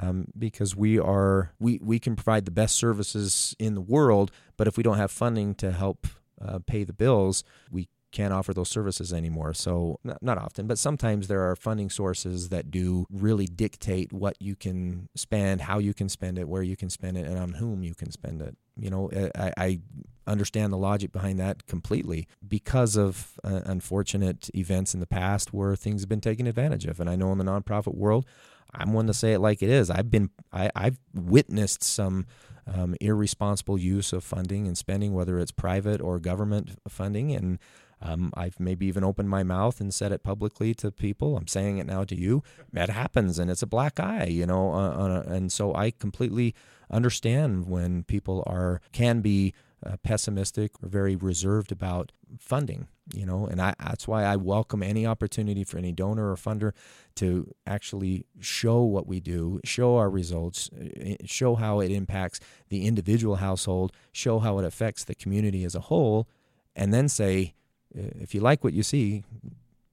um, 0.00 0.26
because 0.38 0.76
we 0.76 0.98
are 0.98 1.52
we 1.58 1.78
we 1.82 1.98
can 1.98 2.16
provide 2.16 2.44
the 2.44 2.50
best 2.50 2.76
services 2.76 3.54
in 3.58 3.74
the 3.74 3.80
world, 3.80 4.30
but 4.56 4.66
if 4.66 4.76
we 4.76 4.82
don't 4.82 4.98
have 4.98 5.10
funding 5.10 5.54
to 5.56 5.72
help 5.72 6.06
uh, 6.40 6.58
pay 6.66 6.84
the 6.84 6.92
bills, 6.92 7.44
we 7.70 7.88
can't 8.12 8.32
offer 8.32 8.54
those 8.54 8.70
services 8.70 9.12
anymore. 9.12 9.52
So, 9.52 10.00
not 10.22 10.38
often, 10.38 10.66
but 10.66 10.78
sometimes 10.78 11.28
there 11.28 11.42
are 11.50 11.56
funding 11.56 11.90
sources 11.90 12.48
that 12.48 12.70
do 12.70 13.06
really 13.10 13.46
dictate 13.46 14.12
what 14.12 14.40
you 14.40 14.56
can 14.56 15.08
spend, 15.14 15.62
how 15.62 15.78
you 15.78 15.92
can 15.92 16.08
spend 16.08 16.38
it, 16.38 16.48
where 16.48 16.62
you 16.62 16.76
can 16.76 16.88
spend 16.88 17.18
it, 17.18 17.26
and 17.26 17.38
on 17.38 17.54
whom 17.54 17.82
you 17.82 17.94
can 17.94 18.10
spend 18.10 18.40
it. 18.40 18.56
You 18.78 18.90
know, 18.90 19.10
I, 19.34 19.52
I 19.56 19.80
understand 20.26 20.72
the 20.72 20.76
logic 20.76 21.12
behind 21.12 21.38
that 21.38 21.66
completely 21.66 22.26
because 22.46 22.96
of 22.96 23.38
uh, 23.44 23.60
unfortunate 23.64 24.50
events 24.54 24.92
in 24.92 25.00
the 25.00 25.06
past 25.06 25.52
where 25.52 25.76
things 25.76 26.02
have 26.02 26.08
been 26.08 26.20
taken 26.20 26.46
advantage 26.46 26.84
of. 26.84 27.00
And 27.00 27.08
I 27.08 27.16
know 27.16 27.32
in 27.32 27.38
the 27.38 27.44
nonprofit 27.44 27.94
world, 27.94 28.26
I'm 28.74 28.92
one 28.92 29.06
to 29.06 29.14
say 29.14 29.32
it 29.32 29.38
like 29.38 29.62
it 29.62 29.70
is. 29.70 29.90
I've 29.90 30.10
been, 30.10 30.30
I, 30.52 30.70
I've 30.74 30.98
witnessed 31.14 31.82
some 31.82 32.26
um, 32.72 32.96
irresponsible 33.00 33.78
use 33.78 34.12
of 34.12 34.24
funding 34.24 34.66
and 34.66 34.76
spending, 34.76 35.14
whether 35.14 35.38
it's 35.38 35.52
private 35.52 36.00
or 36.00 36.18
government 36.18 36.78
funding, 36.88 37.32
and 37.32 37.58
um, 38.02 38.32
I've 38.34 38.60
maybe 38.60 38.86
even 38.86 39.04
opened 39.04 39.30
my 39.30 39.42
mouth 39.42 39.80
and 39.80 39.92
said 39.92 40.12
it 40.12 40.22
publicly 40.22 40.74
to 40.74 40.90
people. 40.90 41.36
I'm 41.36 41.46
saying 41.46 41.78
it 41.78 41.86
now 41.86 42.04
to 42.04 42.14
you. 42.14 42.42
That 42.72 42.90
happens, 42.90 43.38
and 43.38 43.50
it's 43.50 43.62
a 43.62 43.66
black 43.66 43.98
eye, 43.98 44.26
you 44.26 44.46
know. 44.46 44.72
Uh, 44.72 44.90
uh, 44.90 45.22
and 45.26 45.50
so 45.50 45.74
I 45.74 45.90
completely 45.90 46.54
understand 46.90 47.66
when 47.66 48.04
people 48.04 48.42
are 48.46 48.80
can 48.92 49.20
be 49.22 49.54
uh, 49.84 49.96
pessimistic 50.02 50.72
or 50.82 50.88
very 50.88 51.16
reserved 51.16 51.72
about 51.72 52.12
funding, 52.38 52.88
you 53.14 53.24
know. 53.24 53.46
And 53.46 53.62
I, 53.62 53.74
that's 53.78 54.06
why 54.06 54.24
I 54.24 54.36
welcome 54.36 54.82
any 54.82 55.06
opportunity 55.06 55.64
for 55.64 55.78
any 55.78 55.92
donor 55.92 56.30
or 56.30 56.36
funder 56.36 56.72
to 57.16 57.50
actually 57.66 58.26
show 58.40 58.82
what 58.82 59.06
we 59.06 59.20
do, 59.20 59.58
show 59.64 59.96
our 59.96 60.10
results, 60.10 60.68
uh, 60.72 61.14
show 61.24 61.54
how 61.54 61.80
it 61.80 61.90
impacts 61.90 62.40
the 62.68 62.86
individual 62.86 63.36
household, 63.36 63.92
show 64.12 64.38
how 64.38 64.58
it 64.58 64.66
affects 64.66 65.02
the 65.04 65.14
community 65.14 65.64
as 65.64 65.74
a 65.74 65.80
whole, 65.80 66.28
and 66.74 66.92
then 66.92 67.08
say 67.08 67.54
if 67.94 68.34
you 68.34 68.40
like 68.40 68.64
what 68.64 68.72
you 68.72 68.82
see, 68.82 69.24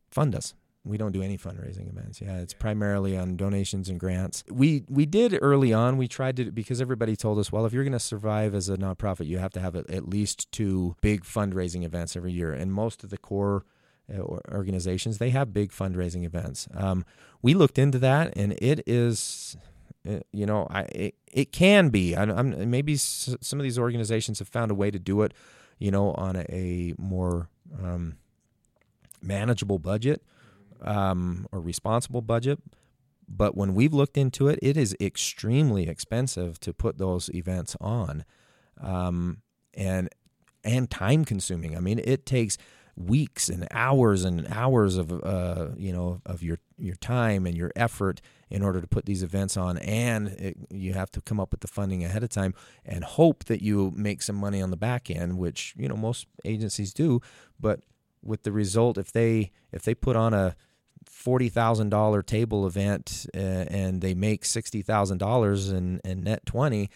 fund 0.10 0.36
us. 0.36 0.53
We 0.86 0.97
don't 0.97 1.13
do 1.13 1.21
any 1.21 1.38
fundraising 1.38 1.89
events. 1.89 2.19
Yeah, 2.19 2.39
it's 2.39 2.53
primarily 2.53 3.17
on 3.17 3.38
donations 3.38 3.88
and 3.88 3.97
grants. 3.97 4.43
We 4.49 4.84
we 4.89 5.06
did 5.06 5.38
early 5.41 5.71
on. 5.71 5.95
We 5.97 6.10
tried 6.10 6.36
to 6.38 6.51
because 6.51 6.82
everybody 6.82 7.15
told 7.15 7.39
us, 7.39 7.53
well, 7.53 7.65
if 7.65 7.71
you're 7.71 7.86
going 7.86 7.93
to 7.93 7.99
survive 7.99 8.53
as 8.53 8.67
a 8.67 8.75
nonprofit, 8.75 9.27
you 9.27 9.38
have 9.38 9.53
to 9.53 9.62
have 9.62 9.77
at 9.77 10.10
least 10.10 10.51
two 10.51 10.97
big 10.99 11.23
fundraising 11.23 11.84
events 11.84 12.17
every 12.17 12.34
year. 12.34 12.51
And 12.51 12.73
most 12.73 13.01
of 13.03 13.12
the 13.12 13.17
core 13.17 13.63
uh, 14.13 14.21
organizations 14.51 15.19
they 15.19 15.29
have 15.29 15.53
big 15.53 15.71
fundraising 15.71 16.25
events. 16.25 16.67
Um, 16.75 17.06
we 17.41 17.53
looked 17.53 17.77
into 17.77 17.99
that, 17.99 18.34
and 18.36 18.51
it 18.62 18.84
is 18.86 19.56
uh, 20.08 20.19
you 20.32 20.45
know, 20.45 20.67
I 20.69 20.82
it, 20.82 21.15
it 21.32 21.51
can 21.51 21.89
be. 21.89 22.15
I, 22.15 22.23
am 22.23 22.69
maybe 22.69 22.97
some 22.97 23.60
of 23.60 23.63
these 23.63 23.79
organizations 23.79 24.39
have 24.39 24.49
found 24.49 24.71
a 24.71 24.75
way 24.75 24.91
to 24.91 24.99
do 24.99 25.21
it, 25.21 25.34
you 25.79 25.91
know, 25.91 26.12
on 26.12 26.36
a, 26.36 26.45
a 26.49 26.93
more 26.97 27.49
um, 27.82 28.17
manageable 29.21 29.80
budget 29.80 30.21
um, 30.82 31.47
or 31.52 31.60
responsible 31.60 32.21
budget. 32.21 32.60
But 33.28 33.56
when 33.56 33.73
we've 33.73 33.93
looked 33.93 34.17
into 34.17 34.47
it, 34.47 34.60
it 34.62 34.78
is 34.78 34.95
extremely 34.99 35.88
expensive 35.88 36.60
to 36.60 36.73
put 36.73 36.97
those 36.97 37.30
events 37.34 37.76
on, 37.80 38.26
um, 38.82 39.41
and 39.73 40.10
and 40.63 40.89
time 40.89 41.26
consuming. 41.26 41.76
I 41.76 41.80
mean, 41.80 41.99
it 42.04 42.26
takes 42.26 42.58
weeks 42.95 43.49
and 43.49 43.67
hours 43.71 44.23
and 44.23 44.47
hours 44.51 44.97
of 44.97 45.12
uh, 45.23 45.69
you 45.75 45.91
know 45.91 46.21
of 46.25 46.43
your 46.43 46.60
your 46.77 46.95
time 46.95 47.45
and 47.45 47.58
your 47.58 47.71
effort 47.75 48.21
in 48.49 48.62
order 48.62 48.79
to 48.79 48.88
put 48.88 49.06
these 49.06 49.23
events 49.23 49.58
on. 49.58 49.77
And 49.79 50.27
it, 50.27 50.58
you 50.69 50.93
have 50.93 51.12
to 51.13 51.21
come 51.21 51.39
up 51.39 51.51
with 51.51 51.62
the 51.62 51.67
funding 51.67 52.03
ahead 52.03 52.23
of 52.23 52.29
time 52.29 52.53
and 52.86 53.03
hope 53.03 53.45
that 53.45 53.62
you 53.62 53.91
make 53.95 54.21
some 54.21 54.36
money 54.36 54.62
on 54.62 54.69
the 54.69 54.77
back 54.77 55.10
end 55.10 55.38
which 55.38 55.73
you 55.77 55.88
know 55.88 55.95
most 55.95 56.27
agencies 56.45 56.93
do. 56.93 57.21
But 57.60 57.82
with 58.21 58.43
the 58.43 58.51
result 58.51 58.97
if 58.97 59.12
they 59.12 59.51
if 59.71 59.84
they 59.84 59.95
put 59.95 60.15
on 60.15 60.34
a 60.34 60.56
forty 61.06 61.49
thousand 61.49 61.89
dollar 61.89 62.21
table 62.21 62.65
event 62.67 63.25
uh, 63.36 63.38
and 63.38 64.01
they 64.01 64.13
make 64.13 64.45
sixty 64.45 64.82
thousand 64.82 65.17
dollars 65.17 65.69
and 65.69 65.99
and 66.06 66.23
net 66.23 66.45
twenty 66.45 66.89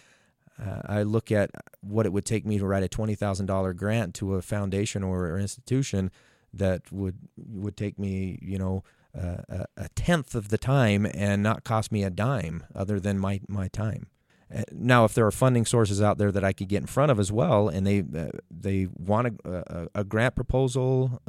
Uh, 0.61 0.81
I 0.85 1.03
look 1.03 1.31
at 1.31 1.51
what 1.81 2.05
it 2.05 2.13
would 2.13 2.25
take 2.25 2.45
me 2.45 2.57
to 2.57 2.65
write 2.65 2.83
a 2.83 2.87
twenty 2.87 3.15
thousand 3.15 3.45
dollar 3.45 3.73
grant 3.73 4.15
to 4.15 4.35
a 4.35 4.41
foundation 4.41 5.03
or, 5.03 5.27
or 5.27 5.39
institution 5.39 6.11
that 6.53 6.91
would 6.91 7.17
would 7.37 7.77
take 7.77 7.99
me, 7.99 8.39
you 8.41 8.57
know, 8.57 8.83
uh, 9.15 9.37
a, 9.49 9.65
a 9.77 9.89
tenth 9.89 10.35
of 10.35 10.49
the 10.49 10.57
time 10.57 11.05
and 11.13 11.43
not 11.43 11.63
cost 11.63 11.91
me 11.91 12.03
a 12.03 12.09
dime 12.09 12.63
other 12.75 12.99
than 12.99 13.19
my 13.19 13.41
my 13.47 13.67
time. 13.67 14.07
Uh, 14.53 14.63
now, 14.71 15.03
if 15.03 15.13
there 15.13 15.25
are 15.25 15.31
funding 15.31 15.65
sources 15.65 16.01
out 16.01 16.17
there 16.17 16.31
that 16.31 16.43
I 16.43 16.53
could 16.53 16.69
get 16.69 16.81
in 16.81 16.87
front 16.87 17.11
of 17.11 17.19
as 17.19 17.31
well, 17.31 17.67
and 17.67 17.85
they 17.85 17.99
uh, 17.99 18.29
they 18.49 18.87
want 18.97 19.39
a, 19.43 19.89
a, 19.95 20.01
a, 20.01 20.03
grant 20.03 20.35
proposal, 20.35 21.21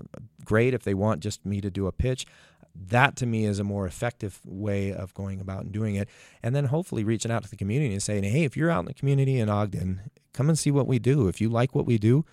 great. 0.45 0.73
If 0.73 0.85
they 0.85 0.95
want 0.95 1.21
just 1.21 1.45
me 1.45 1.61
to 1.61 1.71
do 1.71 1.87
a 1.87 1.93
pitch, 1.93 2.27
that 2.75 3.17
to 3.17 3.27
me 3.27 3.45
is 3.45 3.59
a 3.59 3.65
more 3.65 3.87
effective 3.87 4.41
way 4.45 4.93
of 4.93 5.15
going 5.15 5.41
about 5.41 5.65
and 5.65 5.73
doing 5.73 5.97
it. 5.97 6.09
And 6.43 6.55
then 6.55 6.67
hopefully 6.67 7.05
reaching 7.05 7.31
out 7.31 7.43
to 7.45 7.51
the 7.51 7.57
community 7.57 7.93
and 7.93 8.03
saying, 8.03 8.25
hey, 8.25 8.45
if 8.45 8.57
you're 8.57 8.71
out 8.71 8.81
in 8.81 8.87
the 8.87 8.95
community 8.95 9.39
in 9.39 9.49
Ogden, 9.49 10.11
come 10.33 10.49
and 10.49 10.59
see 10.59 10.71
what 10.71 10.87
we 10.87 10.99
do. 10.99 11.29
If 11.29 11.41
you 11.41 11.49
like 11.49 11.75
what 11.75 11.87
we 11.87 11.99
do, 11.99 12.25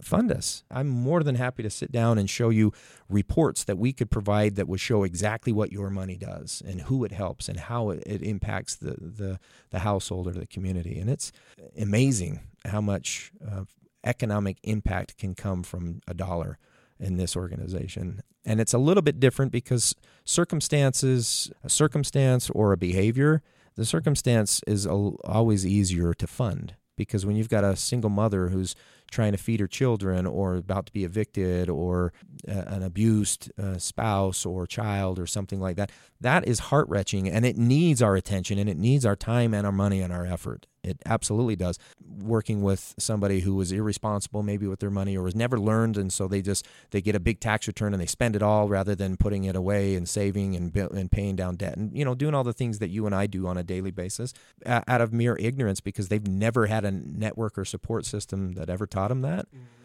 fund 0.00 0.32
us. 0.32 0.64
I'm 0.70 0.88
more 0.88 1.22
than 1.22 1.34
happy 1.34 1.62
to 1.62 1.70
sit 1.70 1.92
down 1.92 2.18
and 2.18 2.28
show 2.28 2.48
you 2.48 2.72
reports 3.08 3.64
that 3.64 3.78
we 3.78 3.92
could 3.92 4.10
provide 4.10 4.56
that 4.56 4.68
would 4.68 4.80
show 4.80 5.04
exactly 5.04 5.52
what 5.52 5.72
your 5.72 5.90
money 5.90 6.16
does 6.16 6.62
and 6.66 6.82
who 6.82 7.04
it 7.04 7.12
helps 7.12 7.48
and 7.48 7.58
how 7.58 7.90
it, 7.90 8.22
impacts 8.22 8.76
the, 8.76 8.96
the, 8.98 9.38
the 9.70 9.80
household 9.80 10.26
or 10.26 10.32
the 10.32 10.46
community. 10.46 10.98
And 10.98 11.10
it's 11.10 11.32
amazing 11.78 12.40
how 12.64 12.80
much 12.80 13.32
uh, 13.46 13.64
economic 14.04 14.58
impact 14.62 15.18
can 15.18 15.34
come 15.34 15.62
from 15.62 16.00
a 16.08 16.14
dollar 16.14 16.58
in 16.98 17.16
this 17.16 17.36
organization. 17.36 18.22
And 18.44 18.60
it's 18.60 18.74
a 18.74 18.78
little 18.78 19.02
bit 19.02 19.20
different 19.20 19.52
because 19.52 19.94
circumstances, 20.24 21.50
a 21.62 21.68
circumstance 21.68 22.50
or 22.50 22.72
a 22.72 22.76
behavior, 22.76 23.42
the 23.76 23.84
circumstance 23.84 24.60
is 24.66 24.86
always 24.86 25.64
easier 25.64 26.12
to 26.14 26.26
fund 26.26 26.74
because 26.96 27.24
when 27.24 27.36
you've 27.36 27.48
got 27.48 27.64
a 27.64 27.76
single 27.76 28.10
mother 28.10 28.48
who's 28.48 28.74
trying 29.10 29.32
to 29.32 29.38
feed 29.38 29.60
her 29.60 29.66
children 29.66 30.26
or 30.26 30.56
about 30.56 30.86
to 30.86 30.92
be 30.92 31.04
evicted 31.04 31.68
or 31.68 32.12
uh, 32.48 32.64
an 32.66 32.82
abused 32.82 33.50
uh, 33.60 33.78
spouse 33.78 34.46
or 34.46 34.66
child 34.66 35.18
or 35.18 35.26
something 35.26 35.60
like 35.60 35.76
that 35.76 35.90
that 36.20 36.46
is 36.46 36.58
heart 36.58 36.88
wrenching 36.88 37.28
and 37.28 37.44
it 37.44 37.56
needs 37.56 38.02
our 38.02 38.16
attention 38.16 38.58
and 38.58 38.68
it 38.68 38.76
needs 38.76 39.04
our 39.04 39.16
time 39.16 39.54
and 39.54 39.66
our 39.66 39.72
money 39.72 40.00
and 40.00 40.12
our 40.12 40.26
effort 40.26 40.66
it 40.84 40.98
absolutely 41.06 41.56
does. 41.56 41.78
Working 42.18 42.62
with 42.62 42.94
somebody 42.98 43.40
who 43.40 43.54
was 43.54 43.72
irresponsible, 43.72 44.42
maybe 44.42 44.66
with 44.66 44.80
their 44.80 44.90
money, 44.90 45.16
or 45.16 45.22
was 45.22 45.34
never 45.34 45.58
learned, 45.58 45.96
and 45.96 46.12
so 46.12 46.26
they 46.28 46.42
just 46.42 46.66
they 46.90 47.00
get 47.00 47.14
a 47.14 47.20
big 47.20 47.40
tax 47.40 47.66
return 47.66 47.92
and 47.92 48.00
they 48.00 48.06
spend 48.06 48.36
it 48.36 48.42
all 48.42 48.68
rather 48.68 48.94
than 48.94 49.16
putting 49.16 49.44
it 49.44 49.56
away 49.56 49.94
and 49.94 50.08
saving 50.08 50.56
and 50.56 50.74
and 50.76 51.10
paying 51.10 51.36
down 51.36 51.56
debt 51.56 51.76
and 51.76 51.96
you 51.96 52.04
know 52.04 52.14
doing 52.14 52.34
all 52.34 52.44
the 52.44 52.52
things 52.52 52.78
that 52.80 52.88
you 52.88 53.06
and 53.06 53.14
I 53.14 53.26
do 53.26 53.46
on 53.46 53.56
a 53.56 53.62
daily 53.62 53.90
basis 53.90 54.34
out 54.66 55.00
of 55.00 55.12
mere 55.12 55.36
ignorance 55.38 55.80
because 55.80 56.08
they've 56.08 56.26
never 56.26 56.66
had 56.66 56.84
a 56.84 56.90
network 56.90 57.58
or 57.58 57.64
support 57.64 58.04
system 58.04 58.52
that 58.52 58.68
ever 58.68 58.86
taught 58.86 59.08
them 59.08 59.22
that. 59.22 59.46
Mm-hmm 59.46 59.82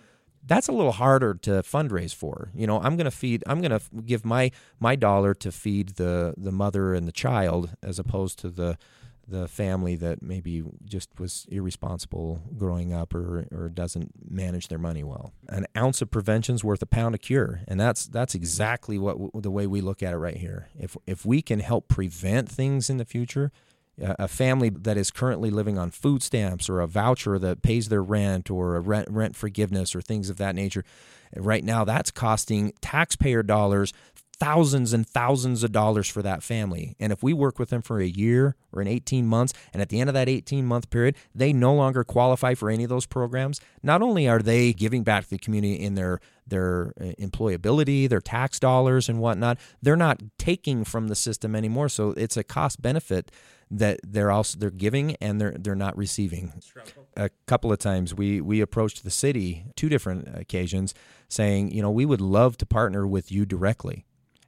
that's 0.47 0.67
a 0.69 0.71
little 0.71 0.93
harder 0.93 1.33
to 1.33 1.51
fundraise 1.61 2.15
for. 2.15 2.49
You 2.55 2.65
know, 2.65 2.79
I'm 2.79 2.95
going 2.95 3.05
to 3.05 3.11
feed 3.11 3.43
I'm 3.45 3.61
going 3.61 3.77
to 3.77 3.81
give 4.05 4.25
my 4.25 4.51
my 4.79 4.95
dollar 4.95 5.33
to 5.35 5.51
feed 5.51 5.89
the 5.95 6.33
the 6.37 6.51
mother 6.51 6.93
and 6.93 7.07
the 7.07 7.11
child 7.11 7.75
as 7.83 7.99
opposed 7.99 8.39
to 8.39 8.49
the 8.49 8.77
the 9.27 9.47
family 9.47 9.95
that 9.95 10.21
maybe 10.21 10.63
just 10.85 11.09
was 11.19 11.45
irresponsible 11.49 12.41
growing 12.57 12.93
up 12.93 13.13
or, 13.13 13.45
or 13.51 13.69
doesn't 13.69 14.11
manage 14.29 14.69
their 14.69 14.77
money 14.77 15.03
well. 15.03 15.33
An 15.49 15.65
ounce 15.75 16.01
of 16.01 16.09
prevention 16.09 16.55
is 16.55 16.63
worth 16.63 16.81
a 16.81 16.85
pound 16.85 17.13
of 17.13 17.21
cure, 17.21 17.61
and 17.67 17.79
that's 17.79 18.05
that's 18.05 18.35
exactly 18.35 18.97
what 18.97 19.17
the 19.33 19.51
way 19.51 19.67
we 19.67 19.81
look 19.81 20.01
at 20.01 20.13
it 20.13 20.17
right 20.17 20.37
here. 20.37 20.69
If 20.79 20.95
if 21.05 21.25
we 21.25 21.41
can 21.41 21.59
help 21.59 21.87
prevent 21.87 22.49
things 22.49 22.89
in 22.89 22.97
the 22.97 23.05
future, 23.05 23.51
a 23.99 24.27
family 24.27 24.69
that 24.69 24.97
is 24.97 25.11
currently 25.11 25.49
living 25.49 25.77
on 25.77 25.91
food 25.91 26.21
stamps 26.21 26.69
or 26.69 26.79
a 26.79 26.87
voucher 26.87 27.39
that 27.39 27.61
pays 27.61 27.89
their 27.89 28.03
rent 28.03 28.49
or 28.49 28.75
a 28.75 28.79
rent, 28.79 29.09
rent 29.09 29.35
forgiveness 29.35 29.95
or 29.95 30.01
things 30.01 30.29
of 30.29 30.37
that 30.37 30.55
nature, 30.55 30.83
right 31.35 31.63
now 31.63 31.83
that's 31.83 32.11
costing 32.11 32.73
taxpayer 32.79 33.43
dollars 33.43 33.93
thousands 34.39 34.93
and 34.93 35.07
thousands 35.07 35.63
of 35.63 35.71
dollars 35.71 36.07
for 36.07 36.21
that 36.21 36.43
family. 36.43 36.95
And 36.99 37.11
if 37.11 37.23
we 37.23 37.33
work 37.33 37.57
with 37.57 37.69
them 37.69 37.81
for 37.81 37.99
a 37.99 38.07
year 38.07 38.55
or 38.71 38.81
an 38.81 38.87
18 38.87 39.25
months, 39.25 39.53
and 39.73 39.81
at 39.81 39.89
the 39.89 39.99
end 39.99 40.09
of 40.09 40.13
that 40.13 40.29
18 40.29 40.65
month 40.65 40.89
period, 40.89 41.15
they 41.33 41.53
no 41.53 41.73
longer 41.73 42.03
qualify 42.03 42.53
for 42.53 42.69
any 42.69 42.83
of 42.83 42.89
those 42.89 43.05
programs, 43.05 43.59
not 43.81 44.01
only 44.01 44.27
are 44.27 44.39
they 44.39 44.73
giving 44.73 45.03
back 45.03 45.23
to 45.23 45.29
the 45.31 45.37
community 45.37 45.75
in 45.75 45.95
their 45.95 46.19
their 46.45 46.93
uh, 47.01 47.11
employability, 47.19 48.07
their 48.07 48.21
tax 48.21 48.57
dollars 48.57 49.09
and 49.09 49.19
whatnot, 49.19 49.59
they're 49.81 49.97
not 49.97 50.21
taking 50.37 50.85
from 50.85 51.09
the 51.09 51.15
system 51.15 51.55
anymore. 51.55 51.89
So 51.89 52.11
it's 52.11 52.37
a 52.37 52.43
cost 52.43 52.81
benefit 52.81 53.31
that 53.69 53.99
they're 54.01 54.31
also 54.31 54.57
they're 54.57 54.69
giving 54.69 55.15
and 55.17 55.41
they're 55.41 55.55
they're 55.59 55.75
not 55.75 55.97
receiving. 55.97 56.53
A 57.17 57.29
couple 57.47 57.71
of 57.71 57.79
times 57.79 58.13
we 58.13 58.39
we 58.39 58.61
approached 58.61 59.03
the 59.03 59.11
city 59.11 59.65
two 59.75 59.89
different 59.89 60.29
occasions 60.37 60.93
saying, 61.27 61.71
you 61.71 61.81
know, 61.81 61.91
we 61.91 62.05
would 62.05 62.21
love 62.21 62.57
to 62.57 62.65
partner 62.65 63.05
with 63.05 63.31
you 63.31 63.45
directly 63.45 64.05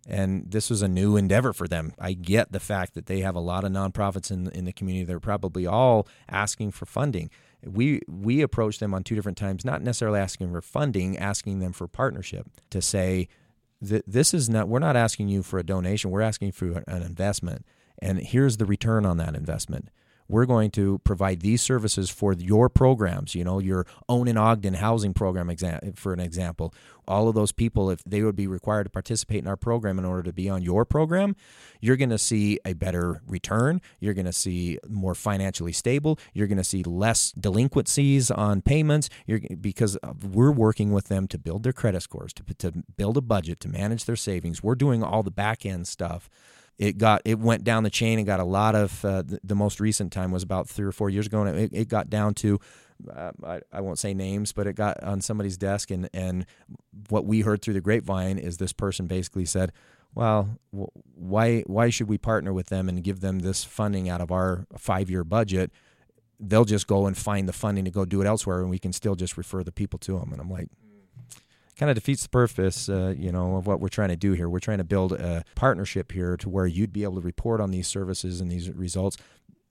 and 0.10 0.50
this 0.50 0.72
was 0.72 0.82
a 0.82 0.88
new 0.88 1.16
endeavor 1.16 1.54
for 1.54 1.68
them. 1.68 1.94
I 2.00 2.14
get 2.14 2.52
the 2.52 2.60
fact 2.60 2.96
that 2.96 3.06
they 3.06 3.20
have 3.20 3.36
a 3.36 3.40
lot 3.40 3.64
of 3.64 3.72
nonprofits 3.72 4.32
in 4.32 4.50
in 4.50 4.66
the 4.66 4.74
community. 4.74 5.06
They're 5.06 5.20
probably 5.20 5.68
all 5.68 6.08
asking 6.28 6.72
for 6.72 6.86
funding. 6.86 7.30
We 7.64 8.02
we 8.08 8.42
approached 8.42 8.80
them 8.80 8.94
on 8.94 9.04
two 9.04 9.16
different 9.16 9.38
times, 9.38 9.64
not 9.64 9.84
necessarily 9.84 10.20
asking 10.20 10.52
for 10.52 10.62
funding, 10.62 11.18
asking 11.18 11.60
them 11.60 11.74
for 11.74 11.88
partnership 11.88 12.48
to 12.72 12.82
say 12.82 13.28
that 13.82 14.04
this 14.08 14.34
is 14.34 14.50
not. 14.50 14.68
We're 14.68 14.80
not 14.80 14.96
asking 14.96 15.30
you 15.30 15.44
for 15.44 15.60
a 15.60 15.64
donation. 15.64 16.10
We're 16.10 16.22
asking 16.22 16.54
for 16.54 16.84
an 16.88 17.04
investment, 17.04 17.66
and 18.00 18.20
here's 18.20 18.58
the 18.58 18.66
return 18.66 19.06
on 19.06 19.18
that 19.18 19.36
investment 19.36 19.90
we're 20.30 20.46
going 20.46 20.70
to 20.72 21.00
provide 21.00 21.42
these 21.42 21.62
services 21.62 22.10
for 22.10 22.34
your 22.34 22.70
programs, 22.70 23.36
you 23.36 23.44
know, 23.44 23.60
your 23.60 23.86
own 24.08 24.28
in 24.28 24.38
Ogden 24.38 24.76
housing 24.76 25.14
program, 25.14 25.54
for 25.96 26.14
an 26.14 26.20
example. 26.20 26.74
All 27.08 27.28
of 27.28 27.34
those 27.34 27.52
people, 27.52 27.90
if 27.90 28.04
they 28.04 28.22
would 28.22 28.36
be 28.36 28.46
required 28.46 28.84
to 28.84 28.92
participate 28.92 29.40
in 29.40 29.48
our 29.48 29.58
program 29.58 29.98
in 29.98 30.06
order 30.06 30.22
to 30.22 30.32
be 30.32 30.48
on 30.48 30.62
your 30.62 30.86
program, 30.86 31.36
you're 31.82 31.98
going 31.98 32.12
to 32.12 32.20
see 32.20 32.60
a 32.64 32.74
better 32.74 33.24
return. 33.26 33.82
You're 34.00 34.14
going 34.14 34.28
to 34.28 34.34
see 34.34 34.78
more 34.88 35.16
financially 35.16 35.74
stable. 35.74 36.20
You're 36.34 36.46
going 36.46 36.60
to 36.60 36.64
see 36.64 36.84
less 36.84 37.32
delinquencies 37.32 38.30
on 38.30 38.62
payments 38.62 39.10
you're, 39.26 39.42
because 39.60 39.98
we're 40.24 40.52
working 40.52 40.92
with 40.92 41.08
them 41.08 41.28
to 41.30 41.40
build 41.40 41.64
their 41.64 41.74
credit 41.74 42.02
scores, 42.02 42.32
to, 42.34 42.44
to 42.60 42.84
build 42.96 43.18
a 43.18 43.22
budget, 43.22 43.60
to 43.62 43.68
manage 43.68 44.06
their 44.06 44.16
savings. 44.16 44.62
We're 44.62 44.76
doing 44.76 45.02
all 45.02 45.24
the 45.24 45.32
back 45.32 45.66
end 45.66 45.88
stuff 45.88 46.30
it 46.80 46.98
got 46.98 47.22
it 47.26 47.38
went 47.38 47.64
down 47.64 47.84
the 47.84 47.90
chain 47.90 48.18
and 48.18 48.26
got 48.26 48.40
a 48.40 48.46
lot 48.46 48.74
of 48.74 49.04
uh, 49.06 49.22
the, 49.22 49.40
the, 49.44 49.56
most 49.56 49.80
recent 49.80 50.12
time 50.14 50.32
was 50.32 50.42
about 50.42 50.68
three 50.68 50.86
or 50.86 50.94
four 50.94 51.10
years 51.10 51.28
ago 51.28 51.44
and 51.44 51.60
it, 51.60 51.72
it 51.74 51.88
got 51.90 52.10
down 52.10 52.34
to 52.34 52.60
uh, 53.14 53.32
I, 53.44 53.60
I 53.72 53.82
won't 53.82 54.00
say 54.00 54.14
names 54.14 54.54
but 54.54 54.66
it 54.66 54.74
got 54.74 55.04
on 55.04 55.22
somebody's 55.22 55.58
desk 55.58 55.92
and 55.92 56.10
and 56.14 56.46
what 57.10 57.26
we 57.26 57.42
heard 57.42 57.62
through 57.62 57.76
the 57.76 57.82
grapevine 57.82 58.40
is 58.40 58.58
this 58.58 58.74
person 58.74 59.08
basically 59.08 59.46
said 59.46 59.74
well 60.16 60.58
why 60.72 61.62
why 61.68 61.90
should 61.90 62.08
we 62.08 62.18
partner 62.18 62.54
with 62.54 62.68
them 62.68 62.88
and 62.88 63.04
give 63.04 63.20
them 63.20 63.40
this 63.40 63.64
funding 63.64 64.10
out 64.10 64.22
of 64.22 64.32
our 64.32 64.66
five 64.78 65.10
year 65.10 65.24
budget? 65.24 65.72
They'll 66.40 66.66
just 66.66 66.88
go 66.88 67.06
and 67.06 67.18
find 67.18 67.50
the 67.50 67.54
funding 67.54 67.84
to 67.84 67.92
go 67.92 68.06
do 68.06 68.22
it 68.22 68.26
elsewhere 68.26 68.62
and 68.62 68.70
we 68.70 68.80
can 68.80 68.94
still 68.94 69.16
just 69.16 69.38
refer 69.38 69.62
the 69.62 69.74
people 69.74 70.00
to 70.00 70.18
them 70.18 70.32
and 70.32 70.40
i'm 70.40 70.50
like 70.50 70.70
kind 71.80 71.90
of 71.90 71.96
defeats 71.96 72.24
the 72.24 72.30
purpose, 72.30 72.90
uh, 72.90 73.16
you 73.18 73.32
know, 73.32 73.56
of 73.56 73.66
what 73.66 73.80
we're 73.80 73.88
trying 73.88 74.10
to 74.10 74.18
do 74.18 74.34
here. 74.34 74.50
We're 74.50 74.60
trying 74.60 74.80
to 74.80 74.84
build 74.84 75.14
a 75.14 75.46
partnership 75.56 76.12
here 76.12 76.36
to 76.38 76.50
where 76.50 76.68
you'd 76.68 76.92
be 76.92 77.04
able 77.04 77.16
to 77.16 77.22
report 77.22 77.62
on 77.62 77.72
these 77.72 77.88
services 77.88 78.42
and 78.42 78.52
these 78.52 78.70
results. 78.70 79.18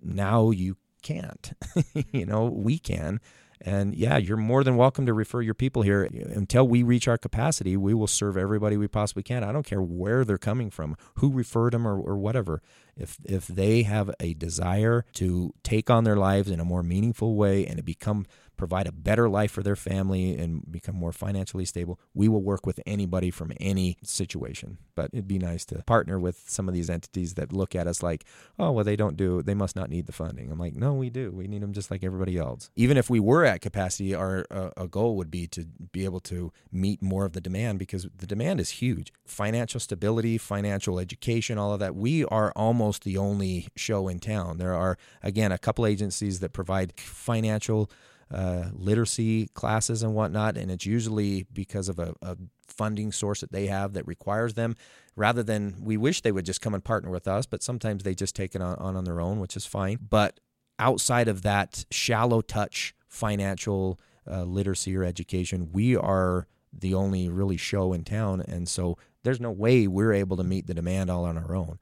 Now 0.00 0.50
you 0.50 0.78
can't, 1.02 1.52
you 2.12 2.24
know, 2.24 2.46
we 2.46 2.78
can. 2.78 3.20
And 3.60 3.94
yeah, 3.94 4.16
you're 4.16 4.36
more 4.36 4.62
than 4.62 4.76
welcome 4.76 5.04
to 5.06 5.12
refer 5.12 5.42
your 5.42 5.54
people 5.54 5.82
here. 5.82 6.04
Until 6.04 6.66
we 6.66 6.82
reach 6.82 7.08
our 7.08 7.18
capacity, 7.18 7.76
we 7.76 7.92
will 7.92 8.06
serve 8.06 8.36
everybody 8.36 8.76
we 8.76 8.86
possibly 8.86 9.24
can. 9.24 9.42
I 9.42 9.52
don't 9.52 9.66
care 9.66 9.82
where 9.82 10.24
they're 10.24 10.38
coming 10.38 10.70
from, 10.70 10.96
who 11.16 11.32
referred 11.32 11.72
them, 11.72 11.86
or, 11.86 11.98
or 11.98 12.16
whatever. 12.16 12.62
If 12.96 13.18
if 13.24 13.48
they 13.48 13.82
have 13.82 14.12
a 14.20 14.34
desire 14.34 15.04
to 15.14 15.52
take 15.64 15.90
on 15.90 16.04
their 16.04 16.16
lives 16.16 16.50
in 16.50 16.60
a 16.60 16.64
more 16.64 16.84
meaningful 16.84 17.34
way 17.34 17.66
and 17.66 17.78
to 17.78 17.82
become 17.82 18.26
provide 18.58 18.86
a 18.86 18.92
better 18.92 19.28
life 19.28 19.50
for 19.50 19.62
their 19.62 19.76
family 19.76 20.36
and 20.36 20.70
become 20.70 20.96
more 20.96 21.12
financially 21.12 21.64
stable, 21.64 21.98
we 22.12 22.28
will 22.28 22.42
work 22.42 22.66
with 22.66 22.80
anybody 22.84 23.30
from 23.30 23.52
any 23.60 23.96
situation. 24.02 24.76
But 24.94 25.10
it'd 25.12 25.28
be 25.28 25.38
nice 25.38 25.64
to 25.66 25.82
partner 25.84 26.18
with 26.18 26.42
some 26.46 26.68
of 26.68 26.74
these 26.74 26.90
entities 26.90 27.34
that 27.34 27.52
look 27.52 27.74
at 27.74 27.86
us 27.86 28.02
like, 28.02 28.24
oh, 28.58 28.72
well, 28.72 28.84
they 28.84 28.96
don't 28.96 29.16
do, 29.16 29.42
they 29.42 29.54
must 29.54 29.76
not 29.76 29.88
need 29.88 30.06
the 30.06 30.12
funding. 30.12 30.50
I'm 30.50 30.58
like, 30.58 30.74
no, 30.74 30.92
we 30.92 31.08
do. 31.08 31.30
We 31.30 31.46
need 31.46 31.62
them 31.62 31.72
just 31.72 31.90
like 31.90 32.04
everybody 32.04 32.36
else. 32.36 32.70
Even 32.76 32.96
if 32.96 33.08
we 33.08 33.20
were 33.20 33.44
at 33.44 33.60
capacity, 33.60 34.14
our 34.14 34.44
uh, 34.50 34.70
a 34.76 34.88
goal 34.88 35.16
would 35.16 35.30
be 35.30 35.46
to 35.46 35.64
be 35.92 36.04
able 36.04 36.20
to 36.20 36.52
meet 36.72 37.00
more 37.00 37.24
of 37.24 37.32
the 37.32 37.40
demand 37.40 37.78
because 37.78 38.08
the 38.16 38.26
demand 38.26 38.60
is 38.60 38.70
huge. 38.70 39.12
Financial 39.24 39.80
stability, 39.80 40.36
financial 40.36 40.98
education, 40.98 41.58
all 41.58 41.72
of 41.72 41.80
that. 41.80 41.94
We 41.94 42.24
are 42.24 42.52
almost 42.56 43.04
the 43.04 43.16
only 43.16 43.68
show 43.76 44.08
in 44.08 44.18
town. 44.18 44.58
There 44.58 44.74
are, 44.74 44.98
again, 45.22 45.52
a 45.52 45.58
couple 45.58 45.86
agencies 45.86 46.40
that 46.40 46.52
provide 46.52 46.98
financial 46.98 47.90
uh, 48.30 48.64
literacy 48.72 49.48
classes 49.54 50.02
and 50.02 50.14
whatnot, 50.14 50.56
and 50.56 50.70
it's 50.70 50.86
usually 50.86 51.46
because 51.52 51.88
of 51.88 51.98
a, 51.98 52.14
a, 52.22 52.36
funding 52.66 53.10
source 53.10 53.40
that 53.40 53.50
they 53.50 53.66
have 53.66 53.94
that 53.94 54.06
requires 54.06 54.54
them. 54.54 54.76
Rather 55.16 55.42
than 55.42 55.74
we 55.80 55.96
wish 55.96 56.20
they 56.20 56.30
would 56.30 56.44
just 56.44 56.60
come 56.60 56.74
and 56.74 56.84
partner 56.84 57.10
with 57.10 57.26
us, 57.26 57.46
but 57.46 57.62
sometimes 57.62 58.04
they 58.04 58.14
just 58.14 58.36
take 58.36 58.54
it 58.54 58.60
on, 58.60 58.76
on, 58.76 58.94
on 58.94 59.04
their 59.04 59.20
own, 59.20 59.40
which 59.40 59.56
is 59.56 59.66
fine. 59.66 59.98
But 60.08 60.38
outside 60.78 61.26
of 61.26 61.42
that 61.42 61.86
shallow 61.90 62.40
touch 62.40 62.94
financial 63.08 63.98
uh, 64.30 64.44
literacy 64.44 64.94
or 64.96 65.02
education, 65.02 65.70
we 65.72 65.96
are 65.96 66.46
the 66.72 66.94
only 66.94 67.28
really 67.28 67.56
show 67.56 67.92
in 67.92 68.04
town. 68.04 68.42
And 68.46 68.68
so 68.68 68.96
there's 69.24 69.40
no 69.40 69.50
way 69.50 69.86
we're 69.86 70.12
able 70.12 70.36
to 70.36 70.44
meet 70.44 70.66
the 70.66 70.74
demand 70.74 71.10
all 71.10 71.24
on 71.24 71.36
our 71.36 71.56
own. 71.56 71.78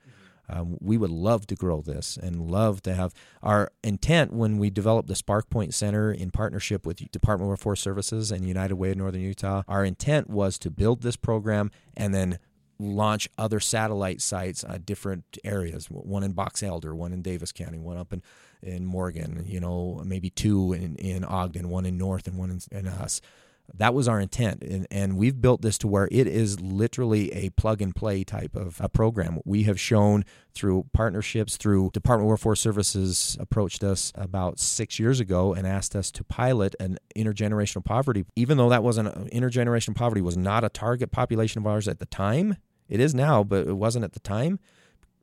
Um, 0.48 0.76
we 0.80 0.96
would 0.96 1.10
love 1.10 1.46
to 1.48 1.54
grow 1.54 1.80
this 1.80 2.16
and 2.16 2.50
love 2.50 2.82
to 2.82 2.94
have 2.94 3.12
our 3.42 3.72
intent 3.82 4.32
when 4.32 4.58
we 4.58 4.70
developed 4.70 5.08
the 5.08 5.16
Spark 5.16 5.50
Point 5.50 5.74
Center 5.74 6.12
in 6.12 6.30
partnership 6.30 6.86
with 6.86 7.10
Department 7.10 7.46
of 7.46 7.50
Workforce 7.50 7.80
Services 7.80 8.30
and 8.30 8.46
United 8.46 8.76
Way 8.76 8.92
of 8.92 8.98
Northern 8.98 9.22
Utah. 9.22 9.62
Our 9.68 9.84
intent 9.84 10.30
was 10.30 10.58
to 10.60 10.70
build 10.70 11.02
this 11.02 11.16
program 11.16 11.70
and 11.96 12.14
then 12.14 12.38
launch 12.78 13.28
other 13.38 13.60
satellite 13.60 14.20
sites 14.20 14.64
at 14.64 14.84
different 14.84 15.24
areas 15.44 15.86
one 15.86 16.22
in 16.22 16.32
box 16.32 16.62
elder 16.62 16.94
one 16.94 17.10
in 17.10 17.22
davis 17.22 17.50
county 17.50 17.78
one 17.78 17.96
up 17.96 18.12
in, 18.12 18.22
in 18.62 18.84
morgan 18.84 19.42
you 19.46 19.58
know 19.58 20.02
maybe 20.04 20.28
two 20.28 20.74
in, 20.74 20.94
in 20.96 21.24
ogden 21.24 21.70
one 21.70 21.86
in 21.86 21.96
north 21.96 22.26
and 22.26 22.36
one 22.36 22.50
in, 22.50 22.60
in 22.70 22.86
us 22.86 23.22
that 23.74 23.94
was 23.94 24.08
our 24.08 24.20
intent 24.20 24.62
and, 24.62 24.86
and 24.90 25.16
we've 25.16 25.40
built 25.40 25.62
this 25.62 25.78
to 25.78 25.88
where 25.88 26.08
it 26.10 26.26
is 26.26 26.60
literally 26.60 27.32
a 27.32 27.50
plug 27.50 27.82
and 27.82 27.94
play 27.94 28.24
type 28.24 28.54
of 28.56 28.80
a 28.80 28.88
program. 28.88 29.38
We 29.44 29.64
have 29.64 29.80
shown 29.80 30.24
through 30.54 30.86
partnerships 30.92 31.56
through 31.56 31.90
department 31.92 32.26
of 32.26 32.30
workforce 32.30 32.60
services 32.60 33.36
approached 33.40 33.84
us 33.84 34.12
about 34.14 34.58
six 34.58 34.98
years 34.98 35.20
ago 35.20 35.52
and 35.52 35.66
asked 35.66 35.94
us 35.94 36.10
to 36.12 36.24
pilot 36.24 36.74
an 36.80 36.98
intergenerational 37.16 37.84
poverty 37.84 38.24
even 38.36 38.56
though 38.56 38.70
that 38.70 38.82
wasn't 38.82 39.08
intergenerational 39.32 39.94
poverty 39.94 40.20
was 40.20 40.36
not 40.36 40.64
a 40.64 40.68
target 40.68 41.10
population 41.10 41.60
of 41.60 41.66
ours 41.66 41.88
at 41.88 41.98
the 41.98 42.06
time. 42.06 42.56
It 42.88 43.00
is 43.00 43.14
now 43.14 43.42
but 43.44 43.66
it 43.66 43.76
wasn't 43.76 44.04
at 44.04 44.12
the 44.12 44.20
time 44.20 44.58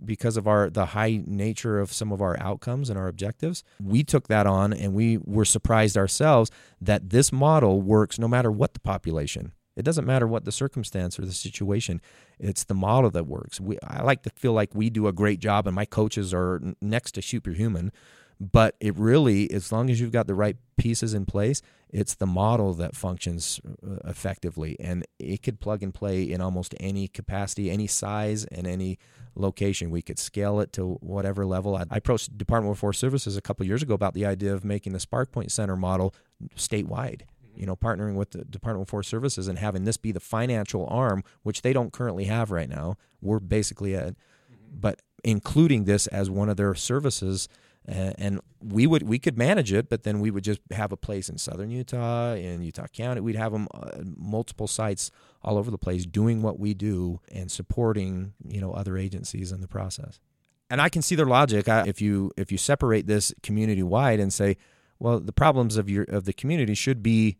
because 0.03 0.37
of 0.37 0.47
our 0.47 0.69
the 0.69 0.87
high 0.87 1.21
nature 1.25 1.79
of 1.79 1.93
some 1.93 2.11
of 2.11 2.21
our 2.21 2.37
outcomes 2.39 2.89
and 2.89 2.99
our 2.99 3.07
objectives 3.07 3.63
we 3.81 4.03
took 4.03 4.27
that 4.27 4.45
on 4.45 4.73
and 4.73 4.93
we 4.93 5.17
were 5.17 5.45
surprised 5.45 5.97
ourselves 5.97 6.51
that 6.81 7.09
this 7.09 7.31
model 7.31 7.81
works 7.81 8.19
no 8.19 8.27
matter 8.27 8.51
what 8.51 8.73
the 8.73 8.79
population. 8.79 9.53
It 9.75 9.83
doesn't 9.83 10.05
matter 10.05 10.27
what 10.27 10.45
the 10.45 10.51
circumstance 10.51 11.17
or 11.17 11.25
the 11.25 11.33
situation 11.33 11.99
it's 12.39 12.63
the 12.63 12.73
model 12.73 13.09
that 13.11 13.27
works. 13.27 13.59
We, 13.59 13.77
i 13.87 14.01
like 14.01 14.23
to 14.23 14.29
feel 14.35 14.53
like 14.53 14.75
we 14.75 14.89
do 14.89 15.07
a 15.07 15.13
great 15.13 15.39
job 15.39 15.67
and 15.67 15.75
my 15.75 15.85
coaches 15.85 16.33
are 16.33 16.61
next 16.81 17.13
to 17.13 17.21
superhuman 17.21 17.91
but 18.39 18.75
it 18.79 18.97
really 18.97 19.49
as 19.51 19.71
long 19.71 19.89
as 19.89 19.99
you've 19.99 20.11
got 20.11 20.27
the 20.27 20.35
right 20.35 20.57
pieces 20.77 21.13
in 21.13 21.25
place 21.25 21.61
it's 21.89 22.15
the 22.15 22.25
model 22.25 22.73
that 22.73 22.95
functions 22.95 23.61
uh, 23.65 23.97
effectively 24.05 24.75
and 24.79 25.05
it 25.19 25.41
could 25.41 25.59
plug 25.59 25.83
and 25.83 25.93
play 25.93 26.23
in 26.23 26.41
almost 26.41 26.73
any 26.79 27.07
capacity 27.07 27.69
any 27.69 27.87
size 27.87 28.45
and 28.45 28.67
any 28.67 28.97
location. 29.35 29.89
We 29.89 30.01
could 30.01 30.19
scale 30.19 30.59
it 30.59 30.73
to 30.73 30.95
whatever 31.01 31.45
level. 31.45 31.75
I, 31.75 31.85
approached 31.91 32.37
Department 32.37 32.71
of 32.71 32.77
Workforce 32.77 32.99
Services 32.99 33.37
a 33.37 33.41
couple 33.41 33.65
years 33.65 33.81
ago 33.81 33.93
about 33.93 34.13
the 34.13 34.25
idea 34.25 34.53
of 34.53 34.63
making 34.63 34.93
the 34.93 34.99
Spark 34.99 35.31
Point 35.31 35.51
Center 35.51 35.75
model 35.75 36.13
statewide. 36.55 37.21
Mm-hmm. 37.21 37.59
You 37.59 37.65
know, 37.65 37.75
partnering 37.75 38.15
with 38.15 38.31
the 38.31 38.43
Department 38.45 38.77
of 38.77 38.93
Workforce 38.93 39.07
Services 39.07 39.47
and 39.47 39.59
having 39.59 39.83
this 39.83 39.97
be 39.97 40.11
the 40.11 40.19
financial 40.19 40.87
arm, 40.87 41.23
which 41.43 41.61
they 41.61 41.73
don't 41.73 41.93
currently 41.93 42.25
have 42.25 42.51
right 42.51 42.69
now. 42.69 42.97
We're 43.21 43.39
basically 43.39 43.93
a, 43.93 44.11
mm-hmm. 44.11 44.15
but 44.79 45.01
including 45.23 45.85
this 45.85 46.07
as 46.07 46.29
one 46.29 46.49
of 46.49 46.57
their 46.57 46.75
services 46.75 47.47
and 47.87 48.39
we 48.61 48.87
would 48.87 49.03
we 49.03 49.19
could 49.19 49.37
manage 49.37 49.73
it, 49.73 49.89
but 49.89 50.03
then 50.03 50.19
we 50.19 50.31
would 50.31 50.43
just 50.43 50.61
have 50.71 50.91
a 50.91 50.97
place 50.97 51.29
in 51.29 51.37
southern 51.37 51.69
Utah, 51.69 52.33
in 52.33 52.61
Utah 52.61 52.87
County. 52.87 53.21
We'd 53.21 53.35
have 53.35 53.51
them 53.51 53.67
uh, 53.73 53.91
multiple 54.15 54.67
sites 54.67 55.11
all 55.41 55.57
over 55.57 55.69
the 55.69 55.77
place 55.77 56.05
doing 56.05 56.41
what 56.41 56.59
we 56.59 56.73
do 56.73 57.19
and 57.31 57.51
supporting 57.51 58.33
you 58.47 58.61
know 58.61 58.71
other 58.71 58.97
agencies 58.97 59.51
in 59.51 59.61
the 59.61 59.67
process. 59.67 60.19
And 60.69 60.81
I 60.81 60.89
can 60.89 61.01
see 61.01 61.15
their 61.15 61.25
logic. 61.25 61.67
if 61.67 62.01
you 62.01 62.31
if 62.37 62.51
you 62.51 62.57
separate 62.57 63.05
this 63.05 63.33
community 63.43 63.83
wide 63.83 64.19
and 64.19 64.33
say, 64.33 64.57
well, 64.97 65.19
the 65.19 65.33
problems 65.33 65.77
of 65.77 65.89
your 65.89 66.03
of 66.05 66.25
the 66.25 66.33
community 66.33 66.73
should 66.73 67.03
be 67.03 67.37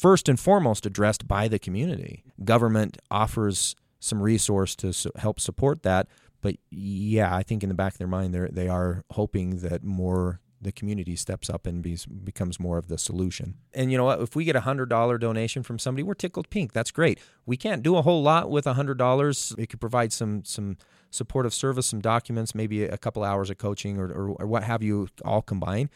first 0.00 0.28
and 0.28 0.40
foremost 0.40 0.84
addressed 0.86 1.28
by 1.28 1.46
the 1.46 1.58
community. 1.58 2.24
Government 2.42 2.98
offers 3.10 3.76
some 4.00 4.22
resource 4.22 4.74
to 4.76 4.92
help 5.16 5.38
support 5.38 5.82
that, 5.82 6.08
but 6.40 6.56
yeah, 6.70 7.34
I 7.34 7.42
think 7.42 7.62
in 7.62 7.68
the 7.68 7.74
back 7.74 7.92
of 7.92 7.98
their 7.98 8.06
mind, 8.08 8.34
they 8.34 8.48
they 8.50 8.68
are 8.68 9.04
hoping 9.10 9.58
that 9.58 9.84
more 9.84 10.40
the 10.62 10.72
community 10.72 11.16
steps 11.16 11.48
up 11.48 11.66
and 11.66 11.82
be, 11.82 11.98
becomes 12.22 12.60
more 12.60 12.76
of 12.76 12.88
the 12.88 12.98
solution. 12.98 13.54
And 13.72 13.90
you 13.90 13.96
know 13.96 14.04
what? 14.04 14.20
If 14.20 14.36
we 14.36 14.44
get 14.44 14.56
a 14.56 14.60
hundred 14.60 14.88
dollar 14.90 15.16
donation 15.16 15.62
from 15.62 15.78
somebody, 15.78 16.02
we're 16.02 16.14
tickled 16.14 16.50
pink. 16.50 16.72
That's 16.72 16.90
great. 16.90 17.18
We 17.46 17.56
can't 17.56 17.82
do 17.82 17.96
a 17.96 18.02
whole 18.02 18.22
lot 18.22 18.50
with 18.50 18.66
a 18.66 18.74
hundred 18.74 18.98
dollars. 18.98 19.54
It 19.56 19.68
could 19.68 19.80
provide 19.80 20.12
some 20.12 20.44
some 20.44 20.76
supportive 21.10 21.54
service, 21.54 21.86
some 21.86 22.00
documents, 22.00 22.54
maybe 22.54 22.84
a 22.84 22.98
couple 22.98 23.24
hours 23.24 23.50
of 23.50 23.58
coaching 23.58 23.98
or, 23.98 24.06
or, 24.06 24.28
or 24.40 24.46
what 24.46 24.62
have 24.62 24.82
you, 24.82 25.08
all 25.24 25.42
combined. 25.42 25.88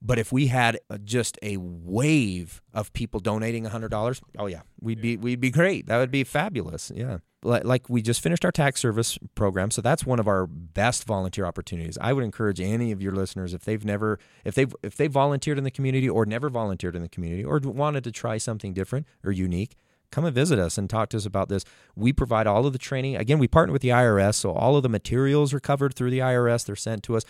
But 0.00 0.18
if 0.18 0.32
we 0.32 0.46
had 0.46 0.78
uh, 0.88 0.98
just 0.98 1.38
a 1.42 1.56
wave 1.56 2.62
of 2.72 2.92
people 2.92 3.18
donating 3.20 3.64
$100, 3.64 4.20
oh 4.38 4.46
yeah, 4.46 4.62
we'd 4.80 5.00
be 5.00 5.16
we'd 5.16 5.40
be 5.40 5.50
great. 5.50 5.86
That 5.86 5.98
would 5.98 6.10
be 6.10 6.24
fabulous. 6.24 6.92
Yeah. 6.94 7.18
Like 7.42 7.88
we 7.88 8.02
just 8.02 8.20
finished 8.20 8.44
our 8.44 8.50
tax 8.50 8.80
service 8.80 9.16
program, 9.36 9.70
so 9.70 9.80
that's 9.80 10.04
one 10.04 10.18
of 10.18 10.26
our 10.26 10.44
best 10.48 11.04
volunteer 11.04 11.46
opportunities. 11.46 11.96
I 12.00 12.12
would 12.12 12.24
encourage 12.24 12.60
any 12.60 12.90
of 12.90 13.00
your 13.00 13.12
listeners 13.12 13.54
if 13.54 13.64
they've 13.64 13.84
never 13.84 14.18
if 14.44 14.56
they've 14.56 14.74
if 14.82 14.96
they 14.96 15.06
volunteered 15.06 15.56
in 15.56 15.62
the 15.62 15.70
community 15.70 16.08
or 16.08 16.26
never 16.26 16.48
volunteered 16.48 16.96
in 16.96 17.02
the 17.02 17.08
community 17.08 17.44
or 17.44 17.60
wanted 17.62 18.02
to 18.04 18.10
try 18.10 18.38
something 18.38 18.72
different 18.72 19.06
or 19.22 19.30
unique, 19.30 19.76
come 20.10 20.24
and 20.24 20.34
visit 20.34 20.58
us 20.58 20.78
and 20.78 20.90
talk 20.90 21.10
to 21.10 21.16
us 21.16 21.26
about 21.26 21.48
this. 21.48 21.64
We 21.94 22.12
provide 22.12 22.48
all 22.48 22.66
of 22.66 22.72
the 22.72 22.78
training. 22.78 23.14
Again, 23.16 23.38
we 23.38 23.46
partner 23.46 23.72
with 23.72 23.82
the 23.82 23.90
IRS, 23.90 24.34
so 24.34 24.52
all 24.52 24.76
of 24.76 24.82
the 24.82 24.88
materials 24.88 25.54
are 25.54 25.60
covered 25.60 25.94
through 25.94 26.10
the 26.10 26.20
IRS. 26.20 26.66
They're 26.66 26.74
sent 26.74 27.04
to 27.04 27.16
us, 27.16 27.24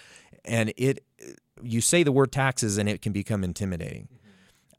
and 0.45 0.73
it 0.79 1.05
you 1.63 1.81
say 1.81 2.03
the 2.03 2.13
word 2.13 2.33
taxes 2.33 2.79
and 2.79 2.89
it 2.89 3.03
can 3.03 3.13
become 3.13 3.45
intimidating. 3.45 4.09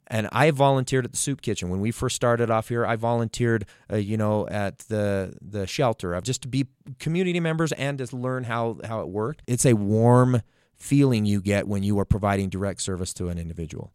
And 0.06 0.28
I 0.32 0.50
volunteered 0.50 1.04
at 1.04 1.12
the 1.12 1.16
soup 1.16 1.40
kitchen 1.40 1.70
when 1.70 1.80
we 1.80 1.92
first 1.92 2.16
started 2.16 2.50
off 2.50 2.68
here. 2.68 2.84
I 2.84 2.96
volunteered, 2.96 3.64
uh, 3.90 3.96
you 3.96 4.16
know, 4.16 4.48
at 4.48 4.80
the 4.80 5.34
the 5.40 5.68
shelter, 5.68 6.14
of 6.14 6.24
just 6.24 6.42
to 6.42 6.48
be 6.48 6.66
community 6.98 7.38
members 7.38 7.70
and 7.72 7.96
to 7.98 8.16
learn 8.16 8.44
how 8.44 8.78
how 8.84 9.02
it 9.02 9.08
worked. 9.08 9.42
It's 9.46 9.64
a 9.64 9.74
warm 9.74 10.42
feeling 10.74 11.26
you 11.26 11.40
get 11.40 11.68
when 11.68 11.84
you 11.84 11.96
are 12.00 12.04
providing 12.04 12.48
direct 12.48 12.82
service 12.82 13.14
to 13.14 13.28
an 13.28 13.38
individual. 13.38 13.92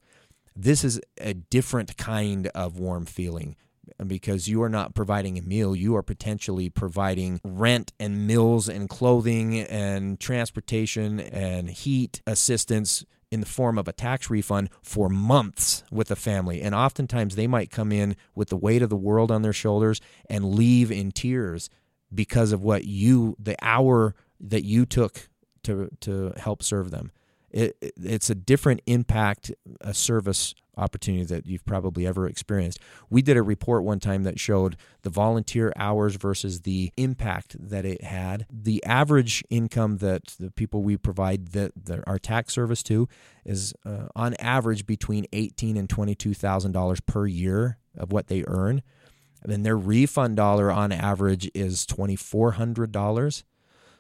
This 0.56 0.86
is 0.86 1.02
a 1.20 1.34
different 1.34 1.98
kind 1.98 2.48
of 2.56 2.80
warm 2.80 3.06
feeling 3.06 3.58
because 4.06 4.48
you 4.48 4.62
are 4.62 4.70
not 4.70 4.94
providing 4.94 5.38
a 5.38 5.42
meal, 5.42 5.76
you 5.76 5.96
are 5.96 6.04
potentially 6.04 6.70
providing 6.70 7.40
rent 7.44 7.94
and 8.00 8.28
meals 8.28 8.68
and 8.70 8.90
clothing 8.90 9.60
and 9.60 10.20
transportation 10.20 11.20
and 11.20 11.70
heat 11.70 12.22
assistance 12.28 13.06
in 13.32 13.40
the 13.40 13.46
form 13.46 13.78
of 13.78 13.88
a 13.88 13.94
tax 13.94 14.30
refund 14.30 14.70
for 14.82 15.10
months 15.10 15.84
with 15.92 16.10
a 16.12 16.16
family. 16.16 16.62
And 16.62 16.74
oftentimes 16.76 17.36
they 17.36 17.48
might 17.48 17.72
come 17.72 17.92
in 17.92 18.16
with 18.34 18.50
the 18.50 18.58
weight 18.58 18.82
of 18.82 18.90
the 18.90 18.96
world 18.96 19.32
on 19.32 19.42
their 19.42 19.54
shoulders 19.54 20.00
and 20.30 20.56
leave 20.56 20.92
in 20.92 21.12
tears 21.12 21.70
because 22.14 22.52
of 22.52 22.64
what 22.64 22.86
you, 22.86 23.36
the 23.40 23.58
hour 23.62 24.16
that 24.40 24.64
you 24.64 24.86
took 24.86 25.30
to, 25.64 25.90
to 26.02 26.34
help 26.38 26.64
serve 26.64 26.92
them. 26.92 27.12
It, 27.52 27.78
it's 27.82 28.30
a 28.30 28.36
different 28.36 28.82
impact, 28.86 29.52
a 29.82 29.94
service 29.94 30.56
opportunity 30.78 31.24
that 31.26 31.46
you've 31.46 31.66
probably 31.66 32.06
ever 32.06 32.28
experienced. 32.28 32.80
We 33.10 33.22
did 33.22 33.38
a 33.38 33.44
report 33.44 33.84
one 33.84 34.00
time 34.00 34.24
that 34.24 34.40
showed 34.40 34.76
the 35.02 35.10
volunteer 35.10 35.72
hours 35.76 36.16
versus 36.16 36.62
the 36.62 36.92
impact 36.98 37.56
that 37.70 37.86
it 37.86 38.04
had. 38.04 38.46
The 38.52 38.84
average 38.86 39.44
income 39.50 39.98
that 39.98 40.36
the 40.40 40.52
people 40.52 40.84
we 40.84 40.98
provide 40.98 41.50
that, 41.50 41.72
that 41.86 42.04
our 42.08 42.20
tax 42.20 42.54
service 42.54 42.84
to 42.84 43.08
is 43.46 43.74
uh, 43.86 44.08
on 44.16 44.36
average 44.40 44.86
between 44.86 45.26
eighteen 45.34 45.78
and 45.78 45.90
twenty 45.90 46.16
two 46.16 46.34
thousand 46.34 46.72
dollars 46.72 47.00
per 47.00 47.26
year 47.26 47.78
of 47.98 48.12
what 48.12 48.28
they 48.28 48.44
earn. 48.48 48.82
And 49.42 49.52
then 49.52 49.64
their 49.64 49.78
refund 49.78 50.38
dollar 50.38 50.72
on 50.72 50.92
average 50.92 51.50
is 51.54 51.86
twenty 51.86 52.16
four 52.16 52.54
hundred 52.54 52.92
dollars. 52.92 53.44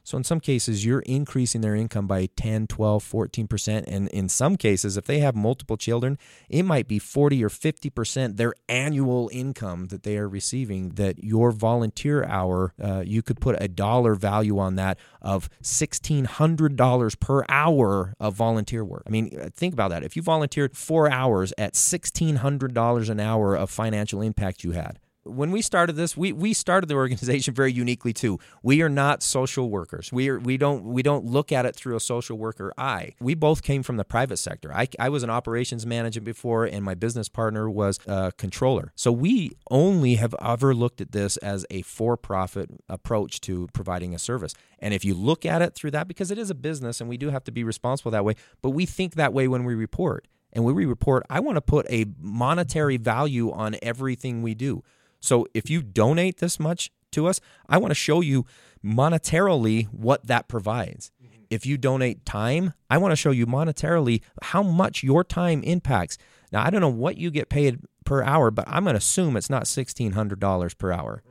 So 0.06 0.18
in 0.18 0.24
some 0.24 0.40
cases, 0.40 0.86
you're 0.86 1.00
increasing 1.00 1.62
their 1.62 1.76
income 1.76 2.06
by 2.06 2.28
10, 2.38 2.68
12, 2.68 3.04
14%. 3.04 3.84
And 3.88 4.08
in 4.10 4.30
some 4.30 4.56
cases, 4.56 4.98
if 4.98 5.06
they 5.06 5.20
have 5.20 5.36
multiple 5.36 5.78
children, 5.78 6.20
it 6.48 6.64
might 6.64 6.88
be 6.88 7.00
40 7.00 7.44
or 7.44 7.50
50% 7.50 8.38
their 8.38 8.54
annual 8.70 9.32
income 9.34 9.88
that 9.88 10.04
they 10.04 10.18
are 10.18 10.30
receiving. 10.30 10.90
That 10.90 11.24
your 11.24 11.52
volunteer 11.52 12.24
hour, 12.24 12.74
uh, 12.82 13.04
you 13.04 13.24
could 13.24 13.42
put 13.42 13.58
a 13.60 13.68
dollar 13.68 14.14
value 14.14 14.60
on 14.60 14.76
that 14.76 15.00
of 15.24 15.50
$1,600 15.64 17.20
per 17.20 17.44
hour 17.50 18.14
of 18.20 18.36
volunteer 18.36 18.86
work. 18.86 19.04
I 19.08 19.10
mean, 19.10 19.36
uh, 19.42 19.50
think 19.56 19.74
about 19.74 19.90
that. 19.90 20.04
If 20.04 20.16
you 20.16 20.22
volunteered 20.22 20.78
four 20.78 21.12
hours 21.12 21.52
at 21.58 21.74
$1,600 21.74 23.10
an 23.10 23.20
hour 23.20 23.56
of 23.56 23.72
financial 23.72 24.22
impact 24.22 24.64
you 24.64 24.72
had, 24.72 25.00
when 25.26 25.52
we 25.52 25.62
started 25.62 25.94
this, 25.94 26.16
we, 26.16 26.32
we 26.32 26.54
started 26.54 26.88
the 26.88 26.96
organization 26.96 27.54
very 27.54 27.74
uniquely 27.74 28.14
too. 28.14 28.40
We 28.64 28.82
are 28.82 28.90
not 28.90 29.24
social 29.24 29.70
workers. 29.70 30.12
We 30.12 30.30
are 30.30 30.40
we 30.40 30.58
don't 30.58 30.86
we 30.86 31.02
don't 31.02 31.26
look 31.26 31.52
at 31.52 31.66
it 31.66 31.76
through 31.76 31.96
a 31.96 32.00
social 32.00 32.38
worker 32.38 32.74
eye. 32.78 33.16
We 33.20 33.34
both 33.34 33.64
came 33.64 33.84
from 33.84 33.98
the 33.98 34.06
private 34.06 34.38
sector. 34.38 34.74
I, 34.74 34.88
I 35.00 35.10
was 35.10 35.24
an 35.24 35.30
operations 35.30 35.86
manager 35.86 36.22
before, 36.22 36.66
and 36.66 36.84
my 36.84 36.94
business 36.94 37.28
partner 37.28 37.70
was 37.70 38.00
a 38.08 38.32
controller. 38.38 38.92
So 38.96 39.12
we 39.12 39.52
only 39.70 40.16
have 40.16 40.36
ever 40.42 40.74
looked 40.76 41.02
at 41.02 41.12
this 41.12 41.38
as 41.38 41.66
a 41.70 41.82
for-profit 41.82 42.70
approach 42.88 43.42
to 43.42 43.68
providing 43.74 44.14
a 44.14 44.20
service. 44.20 44.54
And 44.80 44.94
if 44.94 45.04
you 45.04 45.16
look 45.16 45.46
at 45.46 45.62
it 45.62 45.74
through 45.74 45.92
that, 45.92 46.08
because 46.08 46.32
it 46.32 46.38
is 46.38 46.50
a 46.50 46.56
business 46.56 47.02
and 47.02 47.10
we 47.10 47.18
do 47.18 47.30
have 47.30 47.44
to 47.46 47.52
be 47.52 47.64
responsible 47.64 48.12
that 48.12 48.24
way, 48.24 48.36
but 48.62 48.72
we 48.72 48.86
think 48.86 49.16
that 49.16 49.34
way 49.34 49.48
when 49.48 49.64
we 49.64 49.74
report. 49.74 50.28
And 50.54 50.64
when 50.64 50.76
we 50.76 50.86
report, 50.86 51.26
I 51.30 51.42
want 51.42 51.58
to 51.58 51.62
put 51.62 51.86
a 51.90 52.06
monetary 52.20 52.96
value 52.98 53.52
on 53.52 53.76
everything 53.82 54.42
we 54.42 54.54
do. 54.54 54.84
So 55.26 55.48
if 55.54 55.70
you 55.70 55.82
donate 55.82 56.38
this 56.38 56.60
much 56.60 56.92
to 57.12 57.28
us, 57.28 57.42
I 57.68 57.78
want 57.78 57.92
to 57.92 57.96
show 57.96 58.22
you 58.22 58.46
monetarily 58.84 59.86
what 59.88 60.28
that 60.28 60.48
provides. 60.48 61.12
Mm-hmm. 61.24 61.44
If 61.50 61.66
you 61.66 61.78
donate 61.78 62.26
time, 62.26 62.74
I 62.90 62.98
want 62.98 63.12
to 63.12 63.16
show 63.16 63.32
you 63.32 63.46
monetarily 63.46 64.22
how 64.44 64.62
much 64.62 65.04
your 65.04 65.24
time 65.24 65.64
impacts. 65.64 66.18
Now, 66.52 66.66
I 66.66 66.70
don't 66.70 66.82
know 66.82 66.90
what 66.90 67.18
you 67.18 67.32
get 67.32 67.50
paid 67.50 67.80
per 68.06 68.24
hour, 68.24 68.52
but 68.52 68.66
I'm 68.68 68.84
going 68.84 68.94
to 68.94 69.00
assume 69.00 69.36
it's 69.36 69.50
not 69.50 69.64
$1,600 69.64 70.78
per 70.78 70.92
hour. 70.92 71.24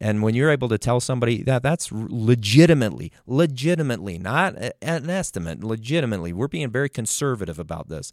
And 0.00 0.22
when 0.22 0.34
you're 0.34 0.50
able 0.50 0.68
to 0.68 0.78
tell 0.78 1.00
somebody 1.00 1.42
that 1.44 1.62
that's 1.62 1.90
legitimately, 1.92 3.12
legitimately, 3.26 4.18
not 4.18 4.54
an 4.82 5.08
estimate, 5.08 5.62
legitimately, 5.62 6.32
we're 6.32 6.48
being 6.48 6.70
very 6.70 6.88
conservative 6.88 7.58
about 7.58 7.88
this 7.88 8.10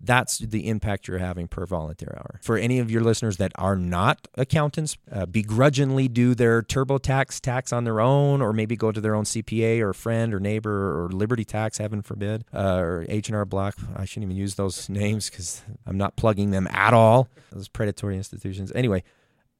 that's 0.00 0.38
the 0.38 0.68
impact 0.68 1.08
you're 1.08 1.18
having 1.18 1.48
per 1.48 1.66
volunteer 1.66 2.14
hour. 2.16 2.38
For 2.42 2.56
any 2.56 2.78
of 2.78 2.90
your 2.90 3.02
listeners 3.02 3.36
that 3.38 3.52
are 3.56 3.76
not 3.76 4.28
accountants, 4.34 4.96
uh, 5.10 5.26
begrudgingly 5.26 6.08
do 6.08 6.34
their 6.34 6.62
TurboTax 6.62 7.40
tax 7.40 7.72
on 7.72 7.84
their 7.84 8.00
own, 8.00 8.40
or 8.40 8.52
maybe 8.52 8.76
go 8.76 8.92
to 8.92 9.00
their 9.00 9.14
own 9.14 9.24
CPA 9.24 9.80
or 9.80 9.92
friend 9.92 10.32
or 10.32 10.40
neighbor 10.40 11.04
or 11.04 11.08
Liberty 11.08 11.44
Tax, 11.44 11.78
heaven 11.78 12.02
forbid, 12.02 12.44
uh, 12.54 12.78
or 12.78 13.06
H&R 13.08 13.44
Block. 13.44 13.76
I 13.96 14.04
shouldn't 14.04 14.30
even 14.30 14.36
use 14.36 14.54
those 14.54 14.88
names 14.88 15.30
because 15.30 15.62
I'm 15.86 15.98
not 15.98 16.16
plugging 16.16 16.50
them 16.50 16.68
at 16.70 16.94
all. 16.94 17.28
Those 17.50 17.68
predatory 17.68 18.16
institutions. 18.16 18.70
Anyway, 18.74 19.02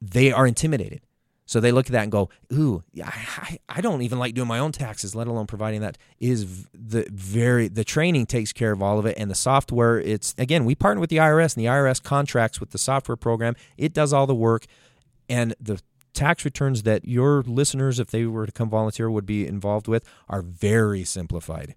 they 0.01 0.31
are 0.33 0.47
intimidated. 0.47 1.01
So 1.49 1.61
they 1.61 1.73
look 1.73 1.87
at 1.87 1.93
that 1.93 2.03
and 2.03 2.13
go, 2.13 2.29
"Ooh, 2.53 2.85
I, 3.03 3.59
I 3.71 3.81
don't 3.81 4.03
even 4.03 4.19
like 4.19 4.35
doing 4.35 4.47
my 4.47 4.59
own 4.59 4.71
taxes, 4.71 5.15
let 5.15 5.27
alone 5.27 5.47
providing 5.47 5.81
that." 5.81 5.97
Is 6.21 6.67
the 6.75 7.09
very 7.11 7.69
the 7.69 7.85
training 7.85 8.27
takes 8.27 8.53
care 8.53 8.71
of 8.71 8.83
all 8.83 8.99
of 8.99 9.07
it, 9.07 9.17
and 9.19 9.31
the 9.31 9.35
software. 9.35 9.99
It's 9.99 10.35
again, 10.37 10.67
we 10.67 10.75
partner 10.75 11.01
with 11.01 11.09
the 11.09 11.17
IRS, 11.17 11.57
and 11.57 11.65
the 11.65 11.69
IRS 11.69 12.03
contracts 12.03 12.61
with 12.61 12.73
the 12.73 12.79
software 12.79 13.17
program. 13.17 13.57
It 13.79 13.95
does 13.95 14.13
all 14.13 14.27
the 14.27 14.35
work, 14.35 14.67
and 15.27 15.55
the 15.59 15.81
tax 16.13 16.45
returns 16.45 16.83
that 16.83 17.07
your 17.07 17.43
listeners, 17.43 17.99
if 17.99 18.11
they 18.11 18.27
were 18.27 18.45
to 18.45 18.53
come 18.53 18.69
volunteer, 18.69 19.11
would 19.11 19.27
be 19.27 19.47
involved 19.47 19.89
with 19.89 20.05
are 20.29 20.43
very 20.43 21.03
simplified, 21.03 21.77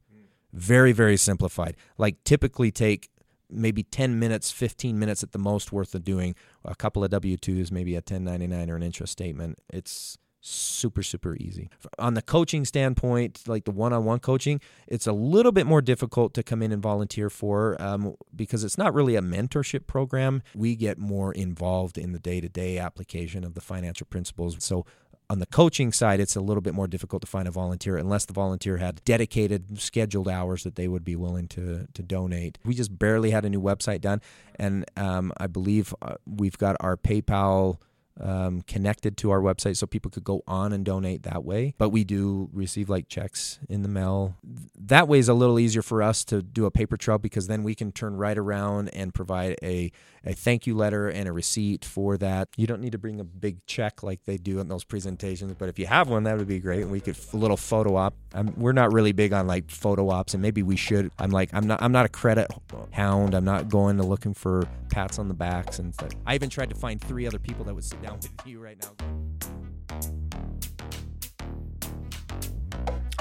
very 0.51 0.91
very 0.91 1.15
simplified. 1.15 1.77
Like 1.97 2.21
typically 2.25 2.71
take 2.71 3.09
maybe 3.51 3.83
10 3.83 4.17
minutes, 4.19 4.51
15 4.51 4.97
minutes 4.97 5.23
at 5.23 5.31
the 5.31 5.39
most 5.39 5.71
worth 5.71 5.93
of 5.95 6.03
doing 6.03 6.35
a 6.65 6.75
couple 6.75 7.03
of 7.03 7.09
W 7.11 7.37
2s, 7.37 7.71
maybe 7.71 7.93
a 7.93 7.97
1099 7.97 8.69
or 8.69 8.75
an 8.75 8.83
interest 8.83 9.11
statement. 9.11 9.59
It's 9.71 10.17
super, 10.41 11.03
super 11.03 11.35
easy. 11.35 11.69
On 11.99 12.15
the 12.15 12.21
coaching 12.21 12.65
standpoint, 12.65 13.47
like 13.47 13.65
the 13.65 13.71
one 13.71 13.93
on 13.93 14.03
one 14.05 14.19
coaching, 14.19 14.59
it's 14.87 15.07
a 15.07 15.13
little 15.13 15.51
bit 15.51 15.67
more 15.67 15.81
difficult 15.81 16.33
to 16.33 16.43
come 16.43 16.61
in 16.61 16.71
and 16.71 16.81
volunteer 16.81 17.29
for 17.29 17.79
um, 17.81 18.15
because 18.35 18.63
it's 18.63 18.77
not 18.77 18.93
really 18.93 19.15
a 19.15 19.21
mentorship 19.21 19.85
program. 19.87 20.41
We 20.55 20.75
get 20.75 20.97
more 20.97 21.31
involved 21.31 21.97
in 21.97 22.11
the 22.11 22.19
day 22.19 22.41
to 22.41 22.49
day 22.49 22.79
application 22.79 23.43
of 23.43 23.53
the 23.53 23.61
financial 23.61 24.07
principles. 24.07 24.57
So 24.59 24.85
on 25.31 25.39
the 25.39 25.45
coaching 25.45 25.93
side, 25.93 26.19
it's 26.19 26.35
a 26.35 26.41
little 26.41 26.59
bit 26.59 26.73
more 26.73 26.87
difficult 26.87 27.21
to 27.21 27.27
find 27.27 27.47
a 27.47 27.51
volunteer 27.51 27.95
unless 27.95 28.25
the 28.25 28.33
volunteer 28.33 28.75
had 28.77 29.01
dedicated, 29.05 29.79
scheduled 29.79 30.27
hours 30.27 30.63
that 30.63 30.75
they 30.75 30.89
would 30.89 31.05
be 31.05 31.15
willing 31.15 31.47
to 31.47 31.87
to 31.93 32.03
donate. 32.03 32.57
We 32.65 32.73
just 32.73 32.99
barely 32.99 33.31
had 33.31 33.45
a 33.45 33.49
new 33.49 33.61
website 33.61 34.01
done, 34.01 34.21
and 34.57 34.83
um, 34.97 35.31
I 35.37 35.47
believe 35.47 35.95
uh, 36.01 36.15
we've 36.25 36.57
got 36.57 36.75
our 36.81 36.97
PayPal 36.97 37.77
um, 38.21 38.61
connected 38.61 39.17
to 39.17 39.31
our 39.31 39.41
website 39.41 39.77
so 39.77 39.87
people 39.87 40.11
could 40.11 40.23
go 40.23 40.43
on 40.47 40.73
and 40.73 40.85
donate 40.85 41.23
that 41.23 41.43
way. 41.43 41.73
But 41.77 41.89
we 41.89 42.03
do 42.03 42.49
receive 42.53 42.89
like 42.89 43.07
checks 43.07 43.59
in 43.69 43.81
the 43.81 43.89
mail. 43.89 44.35
That 44.79 45.07
way 45.07 45.19
is 45.19 45.29
a 45.29 45.33
little 45.33 45.59
easier 45.59 45.81
for 45.81 46.03
us 46.03 46.23
to 46.25 46.41
do 46.41 46.65
a 46.65 46.71
paper 46.71 46.97
trail 46.97 47.17
because 47.17 47.47
then 47.47 47.63
we 47.63 47.75
can 47.75 47.91
turn 47.91 48.17
right 48.17 48.37
around 48.37 48.89
and 48.89 49.13
provide 49.13 49.57
a, 49.63 49.91
a 50.25 50.33
thank 50.33 50.67
you 50.67 50.75
letter 50.75 51.07
and 51.07 51.27
a 51.27 51.31
receipt 51.31 51.85
for 51.85 52.17
that. 52.17 52.49
You 52.57 52.67
don't 52.67 52.81
need 52.81 52.91
to 52.91 52.97
bring 52.97 53.19
a 53.19 53.23
big 53.23 53.65
check 53.65 54.03
like 54.03 54.25
they 54.25 54.37
do 54.37 54.59
in 54.59 54.67
those 54.67 54.83
presentations, 54.83 55.53
but 55.57 55.69
if 55.69 55.79
you 55.79 55.87
have 55.87 56.09
one, 56.09 56.23
that 56.23 56.37
would 56.37 56.47
be 56.47 56.59
great. 56.59 56.81
And 56.81 56.91
we 56.91 56.99
could 56.99 57.17
a 57.33 57.37
little 57.37 57.57
photo 57.57 57.95
op. 57.95 58.13
I'm, 58.33 58.53
we're 58.57 58.71
not 58.71 58.93
really 58.93 59.11
big 59.11 59.33
on 59.33 59.47
like 59.47 59.69
photo 59.69 60.09
ops, 60.09 60.33
and 60.33 60.41
maybe 60.41 60.63
we 60.63 60.75
should. 60.75 61.11
I'm 61.19 61.31
like 61.31 61.49
I'm 61.53 61.67
not 61.67 61.81
I'm 61.81 61.91
not 61.91 62.05
a 62.05 62.09
credit 62.09 62.47
hound. 62.91 63.33
I'm 63.33 63.45
not 63.45 63.69
going 63.69 63.97
to 63.97 64.03
looking 64.03 64.33
for 64.33 64.67
pats 64.89 65.19
on 65.19 65.27
the 65.27 65.33
backs 65.33 65.79
and 65.79 65.93
stuff. 65.93 66.11
I 66.25 66.35
even 66.35 66.49
tried 66.49 66.69
to 66.69 66.75
find 66.75 66.99
three 66.99 67.27
other 67.27 67.39
people 67.39 67.65
that 67.65 67.73
would 67.73 67.83
sit 67.83 68.01
down 68.11 68.19
with 68.21 68.47
you 68.47 68.59
right 68.59 68.77
now. 68.81 68.91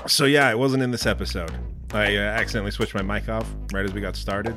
So 0.06 0.24
yeah, 0.24 0.50
it 0.50 0.58
wasn't 0.58 0.82
in 0.82 0.90
this 0.90 1.06
episode. 1.06 1.52
I 1.92 2.16
uh, 2.16 2.20
accidentally 2.20 2.70
switched 2.70 2.94
my 2.94 3.02
mic 3.02 3.28
off 3.28 3.46
right 3.72 3.84
as 3.84 3.92
we 3.92 4.00
got 4.00 4.16
started. 4.16 4.56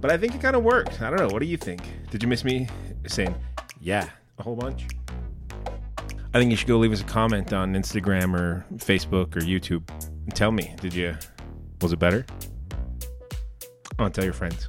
But 0.00 0.10
I 0.10 0.16
think 0.16 0.34
it 0.34 0.40
kind 0.40 0.56
of 0.56 0.62
worked. 0.62 1.02
I 1.02 1.10
don't 1.10 1.18
know. 1.18 1.28
What 1.28 1.40
do 1.40 1.46
you 1.46 1.56
think? 1.56 1.82
Did 2.10 2.22
you 2.22 2.28
miss 2.28 2.44
me 2.44 2.68
saying 3.06 3.34
yeah 3.80 4.08
a 4.38 4.42
whole 4.42 4.56
bunch? 4.56 4.86
I 6.32 6.38
think 6.38 6.50
you 6.50 6.56
should 6.56 6.68
go 6.68 6.78
leave 6.78 6.92
us 6.92 7.00
a 7.00 7.04
comment 7.04 7.52
on 7.52 7.74
Instagram 7.74 8.38
or 8.38 8.64
Facebook 8.76 9.36
or 9.36 9.40
YouTube 9.40 9.82
and 9.90 10.34
tell 10.34 10.52
me, 10.52 10.74
did 10.80 10.94
you 10.94 11.16
was 11.80 11.92
it 11.92 11.98
better? 11.98 12.24
Oh, 13.98 14.08
tell 14.08 14.24
your 14.24 14.32
friends. 14.32 14.66